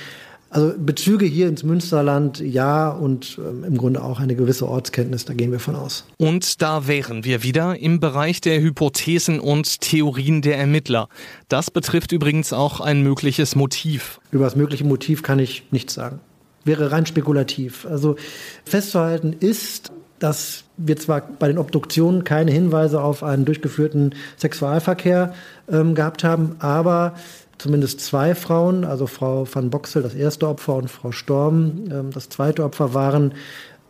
Also 0.50 0.74
Bezüge 0.78 1.26
hier 1.26 1.50
ins 1.50 1.64
Münsterland, 1.64 2.40
ja, 2.40 2.90
und 2.90 3.38
ähm, 3.38 3.66
im 3.66 3.78
Grunde 3.78 4.02
auch 4.02 4.22
eine 4.22 4.34
gewisse 4.34 4.68
Ortskenntnis, 4.68 5.26
da 5.26 5.34
gehen 5.34 5.52
wir 5.52 5.60
von 5.60 5.76
aus. 5.76 6.06
Und 6.18 6.62
da 6.62 6.88
wären 6.88 7.26
wir 7.26 7.44
wieder 7.44 7.78
im 7.78 8.00
Bereich 8.00 8.40
der 8.40 8.62
Hypothesen 8.62 9.42
und 9.42 9.82
Theorien 9.82 10.42
der 10.42 10.58
Ermittler. 10.58 11.10
Das 11.50 11.70
betrifft 11.70 12.14
übrigens 12.14 12.54
auch 12.54 12.80
ein 12.80 13.04
mögliches 13.04 13.56
Motiv. 13.56 14.22
Über 14.32 14.46
das 14.46 14.56
mögliche 14.56 14.86
Motiv 14.86 15.22
kann 15.22 15.40
ich 15.40 15.64
nichts 15.72 15.94
sagen. 15.94 16.22
Wäre 16.64 16.92
rein 16.92 17.06
spekulativ. 17.06 17.86
Also 17.86 18.16
festzuhalten 18.64 19.34
ist, 19.34 19.92
dass 20.20 20.64
wir 20.78 20.98
zwar 20.98 21.22
bei 21.22 21.48
den 21.48 21.58
Obduktionen 21.58 22.24
keine 22.24 22.52
Hinweise 22.52 23.02
auf 23.02 23.24
einen 23.24 23.46
durchgeführten 23.46 24.16
Sexualverkehr 24.38 25.34
ähm, 25.70 25.96
gehabt 25.96 26.24
haben, 26.24 26.56
aber 26.60 27.14
zumindest 27.58 28.02
zwei 28.02 28.36
Frauen, 28.36 28.84
also 28.84 29.08
Frau 29.08 29.48
van 29.52 29.70
Boxel, 29.70 30.04
das 30.04 30.14
erste 30.14 30.48
Opfer, 30.48 30.76
und 30.76 30.90
Frau 30.90 31.12
Storm, 31.12 31.86
ähm, 31.92 32.12
das 32.12 32.30
zweite 32.30 32.64
Opfer, 32.64 32.94
waren, 32.94 33.34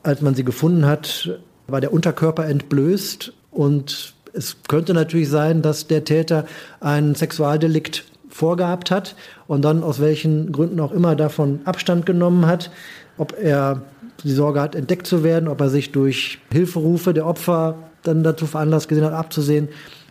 als 0.04 0.22
man 0.22 0.36
sie 0.36 0.44
gefunden 0.44 0.86
hat, 0.86 1.30
war 1.68 1.82
der 1.82 1.94
Unterkörper 1.94 2.46
entblößt. 2.46 3.34
Und 3.52 4.14
es 4.34 4.58
könnte 4.68 4.94
natürlich 4.94 5.30
sein, 5.30 5.62
dass 5.62 5.88
der 5.88 6.04
Täter 6.04 6.46
ein 6.80 7.16
Sexualdelikt 7.16 8.06
vorgehabt 8.30 8.92
hat 8.92 9.16
und 9.48 9.64
dann 9.64 9.84
aus 9.84 10.00
welchen 10.00 10.52
Gründen 10.52 10.80
auch 10.80 10.92
immer 10.92 11.16
davon 11.16 11.62
Abstand 11.66 12.06
genommen 12.06 12.46
hat. 12.46 12.72
Ob 13.18 13.36
er 13.42 13.82
die 14.24 14.32
Sorge 14.32 14.62
hat, 14.62 14.76
entdeckt 14.76 15.08
zu 15.08 15.24
werden, 15.24 15.48
ob 15.48 15.62
er 15.62 15.70
sich 15.70 15.92
durch 15.92 16.40
Hilferufe 16.52 17.14
der 17.14 17.26
Opfer 17.26 17.76
dann 18.04 18.24
dazu 18.24 18.46
veranlasst 18.46 18.88
gesehen 18.88 19.06
hat, 19.06 19.14
abzusehen, 19.14 19.70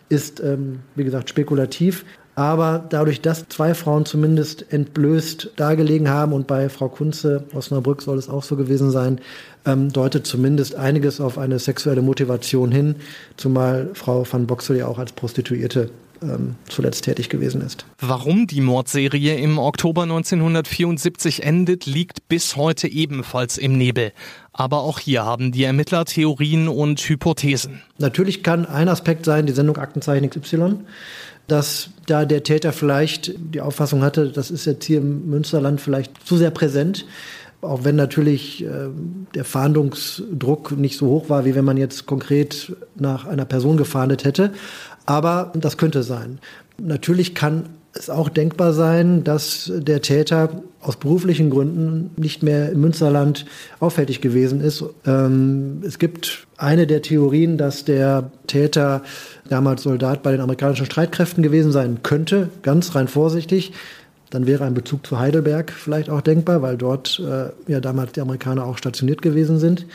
ist, 0.09 0.39
ähm, 0.39 0.79
wie 0.95 1.03
gesagt, 1.03 1.29
spekulativ. 1.29 2.05
Aber 2.35 2.85
dadurch, 2.89 3.21
dass 3.21 3.47
zwei 3.49 3.73
Frauen 3.73 4.05
zumindest 4.05 4.71
entblößt 4.71 5.53
dargelegen 5.55 6.07
haben 6.07 6.33
und 6.33 6.45
bei 6.45 6.69
Frau 6.69 6.87
Kunze 6.87 7.45
Osnabrück 7.55 8.03
soll 8.03 8.19
es 8.19 8.29
auch 8.29 8.43
so 8.43 8.55
gewesen 8.55 8.91
sein, 8.91 9.19
ähm, 9.65 9.91
deutet 9.91 10.27
zumindest 10.27 10.75
einiges 10.75 11.19
auf 11.19 11.39
eine 11.39 11.57
sexuelle 11.57 12.03
Motivation 12.03 12.71
hin, 12.71 12.97
zumal 13.37 13.89
Frau 13.93 14.23
van 14.31 14.45
Boxel 14.45 14.77
ja 14.77 14.85
auch 14.85 14.99
als 14.99 15.13
Prostituierte 15.13 15.89
ähm, 16.21 16.55
zuletzt 16.67 17.03
tätig 17.03 17.29
gewesen 17.29 17.61
ist. 17.61 17.85
Warum 17.99 18.47
die 18.47 18.61
Mordserie 18.61 19.35
im 19.35 19.57
Oktober 19.57 20.03
1974 20.03 21.43
endet, 21.43 21.85
liegt 21.85 22.27
bis 22.27 22.55
heute 22.55 22.87
ebenfalls 22.87 23.57
im 23.57 23.77
Nebel. 23.77 24.11
Aber 24.53 24.81
auch 24.81 24.99
hier 24.99 25.23
haben 25.25 25.51
die 25.51 25.63
Ermittler 25.63 26.05
Theorien 26.05 26.67
und 26.67 26.99
Hypothesen. 26.99 27.81
Natürlich 27.97 28.43
kann 28.43 28.65
ein 28.65 28.89
Aspekt 28.89 29.25
sein, 29.25 29.45
die 29.45 29.53
Sendung 29.53 29.77
Aktenzeichen 29.77 30.29
XY 30.29 30.77
dass 31.47 31.89
da 32.05 32.25
der 32.25 32.43
Täter 32.43 32.73
vielleicht 32.73 33.33
die 33.37 33.61
Auffassung 33.61 34.03
hatte, 34.03 34.29
das 34.29 34.51
ist 34.51 34.65
jetzt 34.65 34.85
hier 34.85 34.99
im 34.99 35.29
Münsterland 35.29 35.81
vielleicht 35.81 36.27
zu 36.27 36.37
sehr 36.37 36.51
präsent. 36.51 37.05
Auch 37.61 37.83
wenn 37.83 37.95
natürlich 37.95 38.63
äh, 38.63 38.89
der 39.33 39.43
Fahndungsdruck 39.43 40.77
nicht 40.77 40.97
so 40.97 41.07
hoch 41.07 41.29
war, 41.29 41.43
wie 41.43 41.55
wenn 41.55 41.65
man 41.65 41.77
jetzt 41.77 42.05
konkret 42.05 42.75
nach 42.95 43.25
einer 43.25 43.45
Person 43.45 43.77
gefahndet 43.77 44.25
hätte. 44.25 44.53
Aber 45.07 45.51
das 45.55 45.77
könnte 45.77 46.03
sein. 46.03 46.37
Natürlich 46.77 47.33
kann 47.33 47.69
es 47.93 48.09
auch 48.09 48.29
denkbar 48.29 48.73
sein, 48.73 49.23
dass 49.23 49.71
der 49.75 50.01
Täter 50.01 50.61
aus 50.81 50.97
beruflichen 50.97 51.49
Gründen 51.49 52.11
nicht 52.17 52.43
mehr 52.43 52.71
im 52.71 52.81
Münsterland 52.81 53.45
auffällig 53.79 54.21
gewesen 54.21 54.61
ist. 54.61 54.83
Ähm, 55.05 55.81
es 55.85 55.97
gibt 55.97 56.45
eine 56.57 56.85
der 56.85 57.01
Theorien, 57.01 57.57
dass 57.57 57.85
der 57.85 58.31
Täter 58.45 59.01
damals 59.49 59.83
Soldat 59.83 60.21
bei 60.21 60.31
den 60.31 60.41
amerikanischen 60.41 60.85
Streitkräften 60.85 61.41
gewesen 61.41 61.71
sein 61.71 61.99
könnte, 62.03 62.49
ganz 62.61 62.93
rein 62.93 63.07
vorsichtig. 63.07 63.73
Dann 64.29 64.45
wäre 64.45 64.65
ein 64.65 64.73
Bezug 64.73 65.07
zu 65.07 65.19
Heidelberg 65.19 65.71
vielleicht 65.71 66.09
auch 66.09 66.21
denkbar, 66.21 66.61
weil 66.61 66.77
dort 66.77 67.19
äh, 67.19 67.49
ja 67.71 67.79
damals 67.79 68.11
die 68.11 68.21
Amerikaner 68.21 68.65
auch 68.65 68.77
stationiert 68.77 69.21
gewesen 69.21 69.57
sind. 69.57 69.85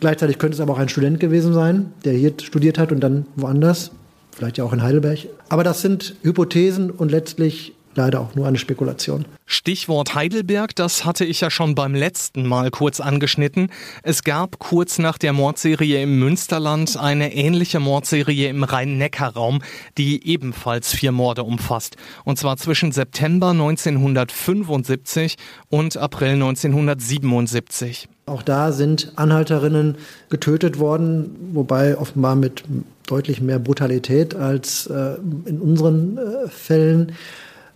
Gleichzeitig 0.00 0.38
könnte 0.38 0.56
es 0.56 0.60
aber 0.60 0.72
auch 0.72 0.78
ein 0.78 0.88
Student 0.88 1.20
gewesen 1.20 1.54
sein, 1.54 1.92
der 2.04 2.14
hier 2.14 2.32
studiert 2.42 2.76
hat 2.76 2.90
und 2.90 3.00
dann 3.00 3.26
woanders, 3.36 3.92
vielleicht 4.38 4.58
ja 4.58 4.64
auch 4.64 4.72
in 4.72 4.82
Heidelberg. 4.82 5.18
Aber 5.48 5.64
das 5.64 5.82
sind 5.82 6.14
Hypothesen 6.22 6.90
und 6.90 7.10
letztlich 7.10 7.74
leider 7.94 8.20
auch 8.20 8.34
nur 8.34 8.46
eine 8.46 8.58
Spekulation. 8.58 9.26
Stichwort 9.44 10.14
Heidelberg, 10.14 10.74
das 10.76 11.04
hatte 11.04 11.24
ich 11.24 11.40
ja 11.40 11.50
schon 11.50 11.74
beim 11.74 11.94
letzten 11.94 12.46
Mal 12.46 12.70
kurz 12.70 13.00
angeschnitten. 13.00 13.70
Es 14.02 14.22
gab 14.22 14.58
kurz 14.58 14.98
nach 14.98 15.18
der 15.18 15.32
Mordserie 15.32 16.02
im 16.02 16.18
Münsterland 16.18 16.96
eine 16.96 17.34
ähnliche 17.34 17.80
Mordserie 17.80 18.48
im 18.48 18.62
Rhein-Neckar-Raum, 18.62 19.62
die 19.98 20.26
ebenfalls 20.26 20.92
vier 20.92 21.12
Morde 21.12 21.42
umfasst. 21.42 21.96
Und 22.24 22.38
zwar 22.38 22.56
zwischen 22.56 22.92
September 22.92 23.50
1975 23.50 25.36
und 25.68 25.96
April 25.96 26.34
1977. 26.34 28.08
Auch 28.28 28.42
da 28.42 28.72
sind 28.72 29.12
Anhalterinnen 29.16 29.96
getötet 30.30 30.78
worden, 30.78 31.50
wobei 31.52 31.96
offenbar 31.98 32.36
mit 32.36 32.64
deutlich 33.06 33.40
mehr 33.40 33.58
Brutalität 33.58 34.34
als 34.34 34.86
äh, 34.86 35.14
in 35.46 35.60
unseren 35.60 36.18
äh, 36.18 36.48
Fällen. 36.48 37.12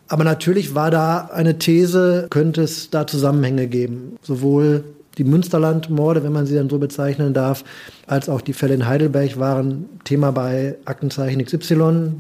Aber 0.09 0.25
natürlich 0.25 0.75
war 0.75 0.91
da 0.91 1.31
eine 1.33 1.59
These, 1.59 2.27
könnte 2.31 2.63
es 2.63 2.91
da 2.91 3.07
Zusammenhänge 3.07 3.67
geben. 3.67 4.19
Sowohl 4.23 4.85
die 5.19 5.25
Münsterland-Morde, 5.25 6.23
wenn 6.23 6.33
man 6.33 6.47
sie 6.47 6.55
dann 6.55 6.71
so 6.71 6.79
bezeichnen 6.79 7.35
darf, 7.35 7.65
als 8.07 8.29
auch 8.29 8.41
die 8.41 8.53
Fälle 8.53 8.75
in 8.75 8.87
Heidelberg 8.87 9.39
waren 9.39 9.87
Thema 10.05 10.31
bei 10.33 10.77
Aktenzeichen 10.85 11.45
XY. 11.45 12.13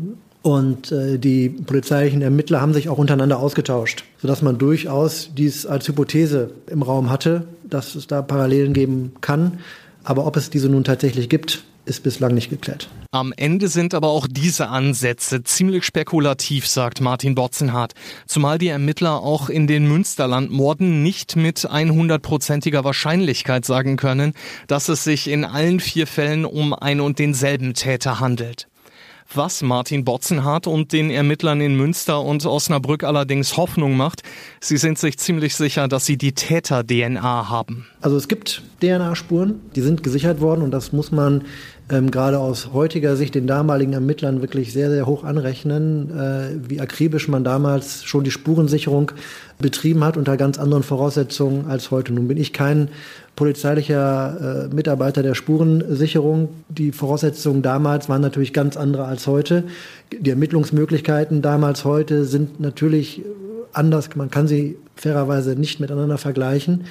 Und 0.43 0.91
äh, 0.91 1.19
die 1.19 1.49
polizeilichen 1.49 2.21
Ermittler 2.21 2.61
haben 2.61 2.75
sich 2.75 2.89
auch 2.89 2.99
untereinander 2.99 3.39
ausgetauscht, 3.39 4.05
sodass 4.21 4.43
man 4.43 4.59
durchaus 4.59 5.31
dies 5.37 5.67
als 5.67 5.87
Hypothese 5.87 6.51
im 6.67 6.83
Raum 6.83 7.11
hatte, 7.11 7.47
dass 7.63 7.95
es 7.95 8.09
da 8.09 8.23
Parallelen 8.23 8.73
geben 8.73 9.13
kann. 9.21 9.61
Aber 10.03 10.27
ob 10.27 10.37
es 10.37 10.51
diese 10.51 10.69
nun 10.69 10.83
tatsächlich 10.83 11.29
gibt, 11.29 11.63
ist 11.85 12.03
bislang 12.03 12.35
nicht 12.35 12.51
geklärt. 12.51 12.89
Am 13.11 13.33
Ende 13.37 13.69
sind 13.69 13.93
aber 13.93 14.09
auch 14.09 14.27
diese 14.31 14.69
Ansätze 14.69 15.43
ziemlich 15.43 15.85
spekulativ, 15.85 16.67
sagt 16.67 17.01
Martin 17.01 17.35
Botzenhardt. 17.35 17.93
Zumal 18.27 18.59
die 18.59 18.69
Ermittler 18.69 19.21
auch 19.21 19.49
in 19.49 19.67
den 19.67 19.87
Münsterlandmorden 19.89 21.03
nicht 21.03 21.37
mit 21.37 21.59
100%iger 21.59 22.85
Wahrscheinlichkeit 22.85 23.65
sagen 23.65 23.97
können, 23.97 24.33
dass 24.67 24.89
es 24.89 25.05
sich 25.05 25.29
in 25.29 25.45
allen 25.45 25.81
vier 25.81 26.07
Fällen 26.07 26.45
um 26.45 26.73
ein 26.73 27.01
und 27.01 27.19
denselben 27.19 27.75
Täter 27.75 28.21
handelt. 28.21 28.69
Was 29.35 29.63
Martin 29.63 30.05
Botzenhardt 30.05 30.67
und 30.67 30.93
den 30.93 31.11
Ermittlern 31.11 31.63
in 31.63 31.75
Münster 31.75 32.21
und 32.21 32.45
Osnabrück 32.45 33.03
allerdings 33.03 33.57
Hoffnung 33.57 33.97
macht, 33.97 34.23
sie 34.61 34.77
sind 34.77 34.99
sich 34.99 35.19
ziemlich 35.19 35.57
sicher, 35.57 35.89
dass 35.89 36.05
sie 36.05 36.19
die 36.19 36.33
Täter-DNA 36.33 37.49
haben. 37.49 37.87
Also 38.03 38.19
es 38.19 38.29
gibt 38.29 38.63
DNA-Spuren, 38.83 39.61
die 39.75 39.81
sind 39.81 40.03
gesichert 40.03 40.41
worden 40.41 40.61
und 40.61 40.71
das 40.71 40.93
muss 40.93 41.13
man 41.13 41.45
ähm, 41.89 42.11
gerade 42.11 42.39
aus 42.39 42.73
heutiger 42.73 43.17
Sicht 43.17 43.35
den 43.35 43.47
damaligen 43.47 43.93
Ermittlern 43.93 44.43
wirklich 44.43 44.73
sehr, 44.73 44.91
sehr 44.91 45.07
hoch 45.07 45.25
anrechnen, 45.25 46.11
äh, 46.11 46.69
wie 46.69 46.81
akribisch 46.81 47.29
man 47.29 47.43
damals 47.43 48.05
schon 48.05 48.25
die 48.25 48.31
Spurensicherung 48.31 49.13
betrieben 49.59 50.05
hat 50.05 50.17
unter 50.17 50.37
ganz 50.37 50.59
anderen 50.59 50.83
Voraussetzungen 50.83 51.67
als 51.67 51.91
heute. 51.91 52.13
Nun 52.13 52.29
bin 52.29 52.37
ich 52.37 52.53
kein 52.53 52.89
polizeilicher 53.37 54.69
äh, 54.71 54.75
Mitarbeiter 54.75 55.23
der 55.23 55.35
Spurensicherung. 55.35 56.51
Die 56.69 56.93
Voraussetzungen 56.93 57.63
damals 57.63 58.09
waren 58.09 58.21
natürlich 58.21 58.53
ganz 58.53 58.77
andere 58.77 59.05
als 59.05 59.27
heute. 59.27 59.65
Die 60.13 60.31
Ermittlungsmöglichkeiten 60.31 61.43
damals 61.43 61.85
heute 61.85 62.25
sind 62.25 62.61
natürlich 62.61 63.23
anders. 63.73 64.15
Man 64.15 64.31
kann 64.31 64.47
sie 64.47 64.77
fairerweise 64.97 65.57
nicht 65.57 65.81
miteinander 65.81 66.19
vergleichen. 66.19 66.85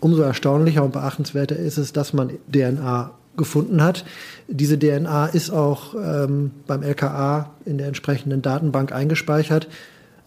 Umso 0.00 0.22
erstaunlicher 0.22 0.84
und 0.84 0.92
beachtenswerter 0.92 1.56
ist 1.56 1.78
es, 1.78 1.92
dass 1.92 2.12
man 2.12 2.30
DNA 2.52 3.10
gefunden 3.36 3.82
hat. 3.82 4.04
Diese 4.48 4.78
DNA 4.78 5.26
ist 5.26 5.50
auch 5.50 5.94
ähm, 5.94 6.52
beim 6.66 6.82
LKA 6.82 7.50
in 7.64 7.78
der 7.78 7.88
entsprechenden 7.88 8.42
Datenbank 8.42 8.92
eingespeichert. 8.92 9.68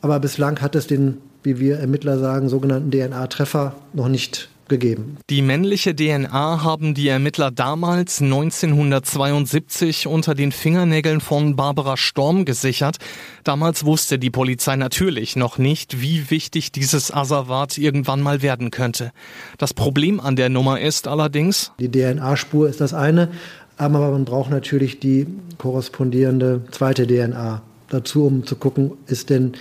Aber 0.02 0.20
bislang 0.20 0.62
hat 0.62 0.76
es 0.76 0.88
den, 0.88 1.18
wie 1.44 1.60
wir 1.60 1.78
Ermittler 1.78 2.18
sagen, 2.20 2.50
sogenannten 2.50 2.92
DNA-Treffer 2.92 3.76
noch 3.94 4.08
nicht 4.08 4.50
gegeben. 4.72 5.18
Die 5.30 5.44
männliche 5.44 5.96
DNA 5.96 6.64
haben 6.64 6.96
die 6.96 7.08
Ermittler 7.08 7.52
damals 7.52 8.22
1972 8.22 10.08
unter 10.08 10.34
den 10.34 10.52
Fingernägeln 10.52 11.22
von 11.22 11.56
Barbara 11.56 11.98
Storm 11.98 12.46
gesichert. 12.46 12.98
Damals 13.44 13.86
wusste 13.86 14.18
die 14.18 14.32
Polizei 14.32 14.76
natürlich 14.78 15.36
noch 15.36 15.60
nicht, 15.60 16.02
wie 16.02 16.32
wichtig 16.32 16.72
dieses 16.72 17.14
Asservat 17.14 17.78
irgendwann 17.78 18.22
mal 18.22 18.42
werden 18.42 18.72
könnte. 18.72 19.12
Das 19.60 19.76
Problem 19.76 20.20
an 20.20 20.36
der 20.36 20.50
Nummer 20.50 20.82
ist 20.82 21.08
allerdings, 21.08 21.72
die 21.80 21.92
DNA-Spur 21.92 22.68
ist 22.68 22.82
das 22.82 22.96
eine, 22.96 23.30
aber 23.78 24.12
man 24.12 24.26
braucht 24.26 24.50
natürlich 24.50 25.00
die 25.00 25.28
korrespondierende 25.58 26.62
zweite 26.72 27.06
DNA 27.06 27.62
dazu, 27.90 28.26
um 28.26 28.46
zu 28.46 28.56
gucken, 28.56 28.92
ist 29.08 29.30
denn 29.30 29.54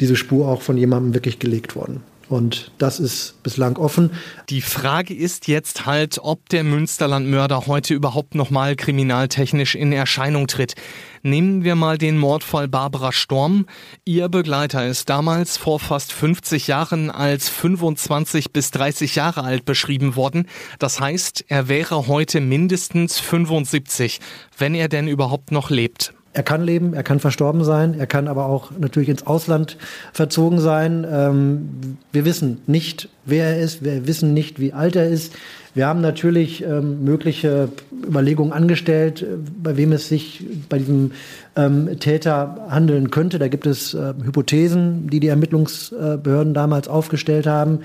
diese 0.00 0.16
Spur 0.16 0.48
auch 0.48 0.62
von 0.62 0.76
jemandem 0.76 1.14
wirklich 1.14 1.38
gelegt 1.38 1.76
worden. 1.76 2.02
Und 2.28 2.70
das 2.78 3.00
ist 3.00 3.42
bislang 3.42 3.76
offen. 3.76 4.10
Die 4.48 4.62
Frage 4.62 5.14
ist 5.14 5.46
jetzt 5.46 5.86
halt, 5.86 6.18
ob 6.22 6.48
der 6.48 6.64
Münsterlandmörder 6.64 7.66
heute 7.66 7.94
überhaupt 7.94 8.34
nochmal 8.34 8.76
kriminaltechnisch 8.76 9.74
in 9.74 9.92
Erscheinung 9.92 10.46
tritt. 10.46 10.74
Nehmen 11.22 11.64
wir 11.64 11.74
mal 11.74 11.98
den 11.98 12.18
Mordfall 12.18 12.68
Barbara 12.68 13.12
Storm. 13.12 13.66
Ihr 14.04 14.28
Begleiter 14.28 14.86
ist 14.86 15.08
damals 15.08 15.56
vor 15.56 15.80
fast 15.80 16.12
50 16.12 16.66
Jahren 16.66 17.10
als 17.10 17.48
25 17.48 18.52
bis 18.52 18.70
30 18.70 19.14
Jahre 19.14 19.42
alt 19.42 19.64
beschrieben 19.64 20.16
worden. 20.16 20.48
Das 20.78 21.00
heißt, 21.00 21.46
er 21.48 21.68
wäre 21.68 22.08
heute 22.08 22.40
mindestens 22.40 23.20
75, 23.20 24.20
wenn 24.58 24.74
er 24.74 24.88
denn 24.88 25.08
überhaupt 25.08 25.50
noch 25.50 25.70
lebt. 25.70 26.14
Er 26.34 26.42
kann 26.42 26.64
leben, 26.64 26.94
er 26.94 27.04
kann 27.04 27.20
verstorben 27.20 27.62
sein, 27.62 27.94
er 27.96 28.08
kann 28.08 28.26
aber 28.26 28.46
auch 28.46 28.72
natürlich 28.76 29.08
ins 29.08 29.24
Ausland 29.24 29.78
verzogen 30.12 30.58
sein. 30.58 31.06
Ähm, 31.08 31.96
wir 32.10 32.24
wissen 32.24 32.60
nicht, 32.66 33.08
wer 33.24 33.50
er 33.50 33.60
ist, 33.60 33.84
wir 33.84 34.08
wissen 34.08 34.34
nicht, 34.34 34.58
wie 34.58 34.72
alt 34.72 34.96
er 34.96 35.08
ist. 35.08 35.32
Wir 35.74 35.86
haben 35.86 36.00
natürlich 36.00 36.64
ähm, 36.64 37.04
mögliche 37.04 37.68
Überlegungen 38.04 38.52
angestellt, 38.52 39.22
äh, 39.22 39.26
bei 39.62 39.76
wem 39.76 39.92
es 39.92 40.08
sich 40.08 40.44
bei 40.68 40.78
diesem 40.78 41.12
ähm, 41.54 42.00
Täter 42.00 42.66
handeln 42.68 43.12
könnte. 43.12 43.38
Da 43.38 43.46
gibt 43.46 43.66
es 43.66 43.94
äh, 43.94 44.14
Hypothesen, 44.24 45.08
die 45.08 45.20
die 45.20 45.28
Ermittlungsbehörden 45.28 46.52
damals 46.52 46.88
aufgestellt 46.88 47.46
haben. 47.46 47.80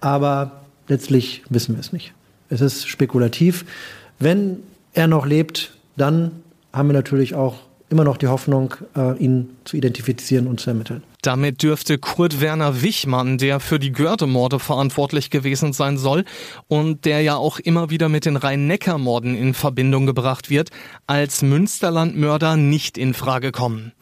Aber 0.00 0.60
letztlich 0.88 1.42
wissen 1.48 1.74
wir 1.74 1.80
es 1.80 1.92
nicht. 1.92 2.12
Es 2.50 2.60
ist 2.60 2.86
spekulativ. 2.86 3.64
Wenn 4.18 4.58
er 4.92 5.06
noch 5.06 5.24
lebt, 5.24 5.72
dann 5.96 6.32
haben 6.70 6.88
wir 6.88 6.94
natürlich 6.94 7.34
auch 7.34 7.56
immer 7.94 8.04
noch 8.04 8.16
die 8.16 8.26
Hoffnung, 8.26 8.74
äh, 8.96 9.16
ihn 9.18 9.56
zu 9.64 9.76
identifizieren 9.76 10.48
und 10.48 10.58
zu 10.58 10.70
ermitteln. 10.70 11.04
Damit 11.24 11.62
dürfte 11.62 11.96
Kurt 11.96 12.42
Werner 12.42 12.82
Wichmann, 12.82 13.38
der 13.38 13.58
für 13.58 13.78
die 13.78 13.92
Gördemorde 13.92 14.58
verantwortlich 14.58 15.30
gewesen 15.30 15.72
sein 15.72 15.96
soll 15.96 16.26
und 16.68 17.06
der 17.06 17.22
ja 17.22 17.36
auch 17.36 17.58
immer 17.58 17.88
wieder 17.88 18.10
mit 18.10 18.26
den 18.26 18.36
Rhein-Neckar-Morden 18.36 19.34
in 19.34 19.54
Verbindung 19.54 20.04
gebracht 20.04 20.50
wird, 20.50 20.68
als 21.06 21.40
Münsterlandmörder 21.40 22.58
nicht 22.58 22.98
in 22.98 23.14
Frage 23.14 23.52
kommen. 23.52 23.92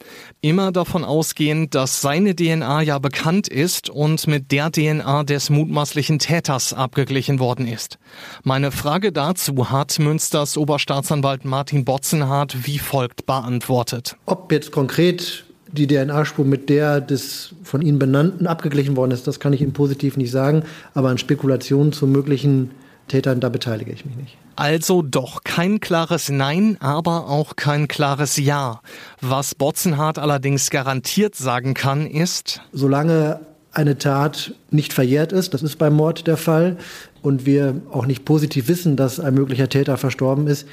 Immer 0.40 0.72
davon 0.72 1.04
ausgehend, 1.04 1.76
dass 1.76 2.00
seine 2.00 2.34
DNA 2.34 2.82
ja 2.82 2.98
bekannt 2.98 3.46
ist 3.46 3.88
und 3.88 4.26
mit 4.26 4.50
der 4.50 4.72
DNA 4.72 5.22
des 5.22 5.48
mutmaßlichen 5.48 6.18
Täters 6.18 6.72
abgeglichen 6.72 7.38
worden 7.38 7.68
ist. 7.68 8.00
Meine 8.42 8.72
Frage 8.72 9.12
dazu 9.12 9.70
hat 9.70 9.96
Münsters 10.00 10.56
Oberstaatsanwalt 10.56 11.44
Martin 11.44 11.84
Botzenhardt 11.84 12.66
wie 12.66 12.80
folgt 12.80 13.26
beantwortet. 13.26 14.16
Ob 14.26 14.50
jetzt 14.50 14.72
konkret 14.72 15.44
die 15.72 15.86
DNA-Spur 15.86 16.44
mit 16.44 16.68
der 16.68 17.00
des 17.00 17.54
von 17.64 17.82
Ihnen 17.82 17.98
benannten 17.98 18.46
abgeglichen 18.46 18.96
worden 18.96 19.10
ist, 19.10 19.26
das 19.26 19.40
kann 19.40 19.52
ich 19.52 19.60
Ihnen 19.60 19.72
positiv 19.72 20.16
nicht 20.16 20.30
sagen. 20.30 20.64
Aber 20.94 21.08
an 21.08 21.18
Spekulationen 21.18 21.92
zu 21.92 22.06
möglichen 22.06 22.70
Tätern, 23.08 23.40
da 23.40 23.48
beteilige 23.48 23.92
ich 23.92 24.04
mich 24.04 24.16
nicht. 24.16 24.36
Also 24.56 25.02
doch 25.02 25.44
kein 25.44 25.80
klares 25.80 26.28
Nein, 26.28 26.76
aber 26.80 27.28
auch 27.28 27.56
kein 27.56 27.88
klares 27.88 28.36
Ja. 28.36 28.80
Was 29.20 29.54
Botzenhardt 29.54 30.18
allerdings 30.18 30.70
garantiert 30.70 31.34
sagen 31.34 31.74
kann, 31.74 32.06
ist, 32.06 32.60
solange 32.72 33.40
eine 33.72 33.96
Tat 33.96 34.54
nicht 34.70 34.92
verjährt 34.92 35.32
ist, 35.32 35.54
das 35.54 35.62
ist 35.62 35.78
beim 35.78 35.94
Mord 35.94 36.26
der 36.26 36.36
Fall, 36.36 36.76
und 37.22 37.46
wir 37.46 37.80
auch 37.90 38.04
nicht 38.04 38.24
positiv 38.24 38.68
wissen, 38.68 38.96
dass 38.96 39.20
ein 39.20 39.34
möglicher 39.34 39.68
Täter 39.68 39.96
verstorben 39.96 40.46
ist, 40.46 40.66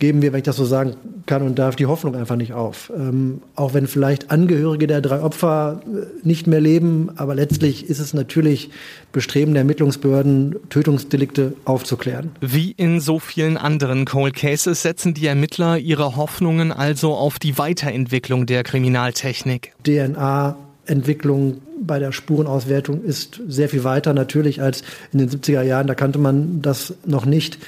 geben 0.00 0.22
wir, 0.22 0.32
wenn 0.32 0.38
ich 0.38 0.44
das 0.44 0.56
so 0.56 0.64
sagen 0.64 0.94
kann 1.26 1.42
und 1.42 1.58
darf, 1.58 1.76
die 1.76 1.86
Hoffnung 1.86 2.16
einfach 2.16 2.34
nicht 2.34 2.52
auf. 2.52 2.90
Ähm, 2.96 3.42
auch 3.54 3.74
wenn 3.74 3.86
vielleicht 3.86 4.32
Angehörige 4.32 4.88
der 4.88 5.00
drei 5.00 5.20
Opfer 5.20 5.82
äh, 5.86 6.26
nicht 6.26 6.48
mehr 6.48 6.60
leben, 6.60 7.10
aber 7.16 7.36
letztlich 7.36 7.88
ist 7.88 8.00
es 8.00 8.12
natürlich 8.12 8.70
Bestreben 9.12 9.52
der 9.52 9.60
Ermittlungsbehörden, 9.60 10.56
Tötungsdelikte 10.70 11.54
aufzuklären. 11.64 12.30
Wie 12.40 12.72
in 12.72 13.00
so 13.00 13.18
vielen 13.18 13.56
anderen 13.56 14.06
Cold 14.06 14.34
Cases 14.34 14.82
setzen 14.82 15.14
die 15.14 15.26
Ermittler 15.26 15.78
ihre 15.78 16.16
Hoffnungen 16.16 16.72
also 16.72 17.14
auf 17.14 17.38
die 17.38 17.58
Weiterentwicklung 17.58 18.46
der 18.46 18.64
Kriminaltechnik. 18.64 19.72
DNA 19.84 20.56
Entwicklung 20.86 21.60
bei 21.80 21.98
der 21.98 22.12
Spurenauswertung 22.12 23.02
ist 23.02 23.40
sehr 23.46 23.68
viel 23.68 23.84
weiter 23.84 24.12
natürlich 24.12 24.60
als 24.60 24.82
in 25.12 25.20
den 25.20 25.30
70er 25.30 25.62
Jahren. 25.62 25.86
Da 25.86 25.94
kannte 25.94 26.18
man 26.18 26.62
das 26.62 26.94
noch 27.06 27.24
nicht. 27.24 27.58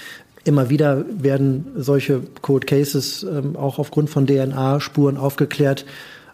Immer 0.45 0.71
wieder 0.71 1.05
werden 1.09 1.67
solche 1.77 2.21
Code 2.41 2.67
Cases 2.67 3.23
ähm, 3.23 3.57
auch 3.57 3.79
aufgrund 3.79 4.11
von 4.11 4.27
DNA-Spuren 4.27 5.17
aufgeklärt. 5.17 5.85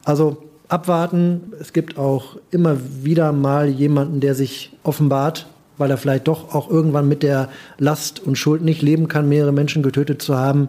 Also 0.05 0.39
abwarten. 0.69 1.53
Es 1.61 1.73
gibt 1.73 1.99
auch 1.99 2.37
immer 2.51 2.77
wieder 3.03 3.33
mal 3.33 3.69
jemanden, 3.69 4.21
der 4.21 4.35
sich 4.35 4.73
offenbart, 4.83 5.47
weil 5.79 5.91
er 5.91 5.97
vielleicht 5.97 6.29
doch 6.29 6.55
auch 6.55 6.71
irgendwann 6.71 7.09
mit 7.09 7.23
der 7.23 7.49
Last 7.79 8.21
und 8.21 8.37
Schuld 8.37 8.63
nicht 8.63 8.83
leben 8.83 9.09
kann, 9.09 9.29
mehrere 9.29 9.53
Menschen 9.53 9.83
getötet 9.83 10.23
zu 10.23 10.37
haben. 10.37 10.69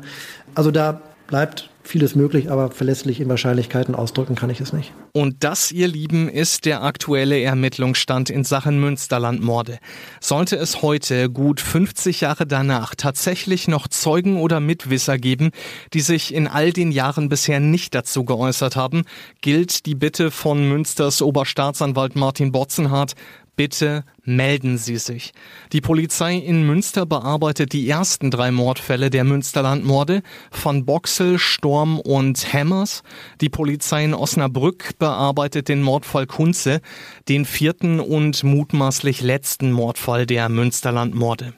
Also 0.56 0.72
da 0.72 1.02
bleibt 1.30 1.70
vieles 1.90 2.14
möglich, 2.14 2.52
aber 2.52 2.70
verlässlich 2.70 3.20
in 3.20 3.30
Wahrscheinlichkeiten 3.30 3.96
ausdrücken 3.96 4.36
kann 4.36 4.50
ich 4.50 4.62
es 4.62 4.74
nicht. 4.74 4.94
Und 5.12 5.44
das, 5.44 5.72
ihr 5.72 5.88
Lieben, 5.88 6.30
ist 6.30 6.66
der 6.66 6.84
aktuelle 6.84 7.42
Ermittlungsstand 7.42 8.30
in 8.30 8.44
Sachen 8.44 8.80
Münsterlandmorde. 8.80 9.80
Sollte 10.20 10.56
es 10.58 10.84
heute, 10.84 11.30
gut 11.30 11.60
50 11.60 12.22
Jahre 12.22 12.46
danach, 12.46 12.94
tatsächlich 12.96 13.68
noch 13.68 13.88
Zeugen 13.88 14.38
oder 14.38 14.60
Mitwisser 14.60 15.18
geben, 15.18 15.50
die 15.94 16.02
sich 16.02 16.34
in 16.34 16.48
all 16.48 16.72
den 16.72 16.92
Jahren 16.92 17.28
bisher 17.28 17.60
nicht 17.60 17.96
dazu 17.96 18.24
geäußert 18.24 18.76
haben, 18.76 19.04
gilt 19.42 19.88
die 19.88 19.96
Bitte 19.96 20.30
von 20.30 20.70
Münsters 20.70 21.22
Oberstaatsanwalt 21.22 22.16
Martin 22.16 22.52
Botzenhardt, 22.52 23.16
Bitte 23.60 24.06
melden 24.24 24.78
Sie 24.78 24.96
sich. 24.96 25.34
Die 25.74 25.82
Polizei 25.82 26.36
in 26.36 26.66
Münster 26.66 27.06
bearbeitet 27.06 27.74
die 27.74 27.90
ersten 27.90 28.32
drei 28.32 28.52
Mordfälle 28.52 29.10
der 29.10 29.26
Münsterlandmorde 29.26 30.22
von 30.50 30.86
Boxel, 30.86 31.38
Sturm 31.38 32.00
und 32.00 32.54
Hammers. 32.54 33.04
Die 33.42 33.50
Polizei 33.50 34.06
in 34.06 34.14
Osnabrück 34.14 34.98
bearbeitet 34.98 35.68
den 35.68 35.82
Mordfall 35.82 36.26
Kunze, 36.26 36.80
den 37.28 37.44
vierten 37.44 38.00
und 38.00 38.46
mutmaßlich 38.46 39.20
letzten 39.20 39.74
Mordfall 39.74 40.26
der 40.26 40.48
Münsterlandmorde. 40.48 41.54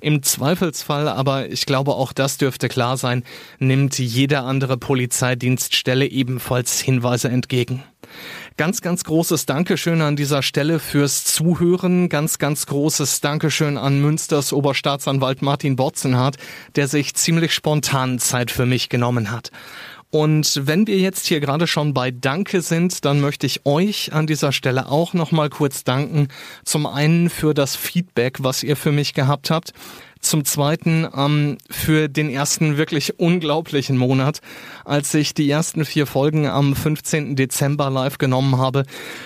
Im 0.00 0.22
Zweifelsfall, 0.22 1.08
aber 1.08 1.50
ich 1.50 1.66
glaube 1.66 1.94
auch 1.94 2.12
das 2.12 2.38
dürfte 2.38 2.68
klar 2.68 2.96
sein, 2.96 3.24
nimmt 3.58 3.98
jede 3.98 4.40
andere 4.40 4.76
Polizeidienststelle 4.76 6.06
ebenfalls 6.06 6.80
Hinweise 6.80 7.28
entgegen. 7.28 7.82
Ganz, 8.56 8.82
ganz 8.82 9.04
großes 9.04 9.46
Dankeschön 9.46 10.02
an 10.02 10.16
dieser 10.16 10.42
Stelle 10.42 10.78
fürs 10.78 11.24
Zuhören. 11.24 12.08
Ganz, 12.08 12.38
ganz 12.38 12.66
großes 12.66 13.20
Dankeschön 13.20 13.78
an 13.78 14.00
Münsters 14.00 14.52
Oberstaatsanwalt 14.52 15.40
Martin 15.40 15.76
Botzenhardt, 15.76 16.36
der 16.76 16.88
sich 16.88 17.14
ziemlich 17.14 17.54
spontan 17.54 18.18
Zeit 18.18 18.50
für 18.50 18.66
mich 18.66 18.88
genommen 18.88 19.30
hat. 19.30 19.50
Und 20.14 20.66
wenn 20.66 20.86
wir 20.86 20.98
jetzt 20.98 21.26
hier 21.26 21.40
gerade 21.40 21.66
schon 21.66 21.94
bei 21.94 22.10
Danke 22.10 22.60
sind, 22.60 23.06
dann 23.06 23.22
möchte 23.22 23.46
ich 23.46 23.64
euch 23.64 24.12
an 24.12 24.26
dieser 24.26 24.52
Stelle 24.52 24.88
auch 24.88 25.14
nochmal 25.14 25.48
kurz 25.48 25.84
danken. 25.84 26.28
Zum 26.64 26.86
einen 26.86 27.30
für 27.30 27.54
das 27.54 27.76
Feedback, 27.76 28.36
was 28.40 28.62
ihr 28.62 28.76
für 28.76 28.92
mich 28.92 29.14
gehabt 29.14 29.48
habt. 29.50 29.72
Zum 30.22 30.44
Zweiten 30.44 31.06
ähm, 31.16 31.58
für 31.68 32.08
den 32.08 32.30
ersten 32.30 32.76
wirklich 32.76 33.18
unglaublichen 33.18 33.98
Monat. 33.98 34.40
Als 34.84 35.12
ich 35.14 35.34
die 35.34 35.50
ersten 35.50 35.84
vier 35.84 36.06
Folgen 36.06 36.46
am 36.46 36.76
15. 36.76 37.34
Dezember 37.34 37.90
live 37.90 38.18
genommen 38.18 38.56
habe, 38.56 38.84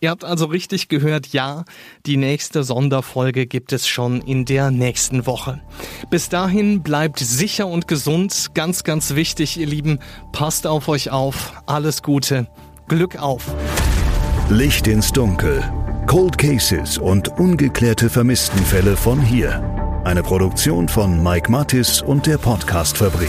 Ihr 0.00 0.10
habt 0.10 0.24
also 0.24 0.46
richtig 0.46 0.88
gehört, 0.88 1.28
ja, 1.28 1.64
die 2.06 2.16
nächste 2.16 2.62
Sonderfolge 2.62 3.46
gibt 3.46 3.72
es 3.72 3.88
schon 3.88 4.20
in 4.20 4.44
der 4.44 4.70
nächsten 4.70 5.26
Woche. 5.26 5.60
Bis 6.08 6.28
dahin 6.28 6.82
bleibt 6.82 7.18
sicher 7.18 7.66
und 7.66 7.88
gesund. 7.88 8.48
Ganz, 8.54 8.84
ganz 8.84 9.16
wichtig, 9.16 9.58
ihr 9.58 9.66
Lieben. 9.66 9.98
Passt 10.32 10.66
auf 10.66 10.88
euch 10.88 11.10
auf. 11.10 11.52
Alles 11.66 12.02
Gute. 12.02 12.46
Glück 12.86 13.16
auf. 13.16 13.44
Licht 14.50 14.86
ins 14.86 15.10
Dunkel. 15.12 15.62
Cold 16.06 16.38
Cases 16.38 16.96
und 16.96 17.28
ungeklärte 17.38 18.08
Vermisstenfälle 18.08 18.96
von 18.96 19.20
hier. 19.20 19.62
Eine 20.04 20.22
Produktion 20.22 20.88
von 20.88 21.22
Mike 21.22 21.50
Mattis 21.50 22.00
und 22.00 22.26
der 22.26 22.38
Podcastfabrik. 22.38 23.28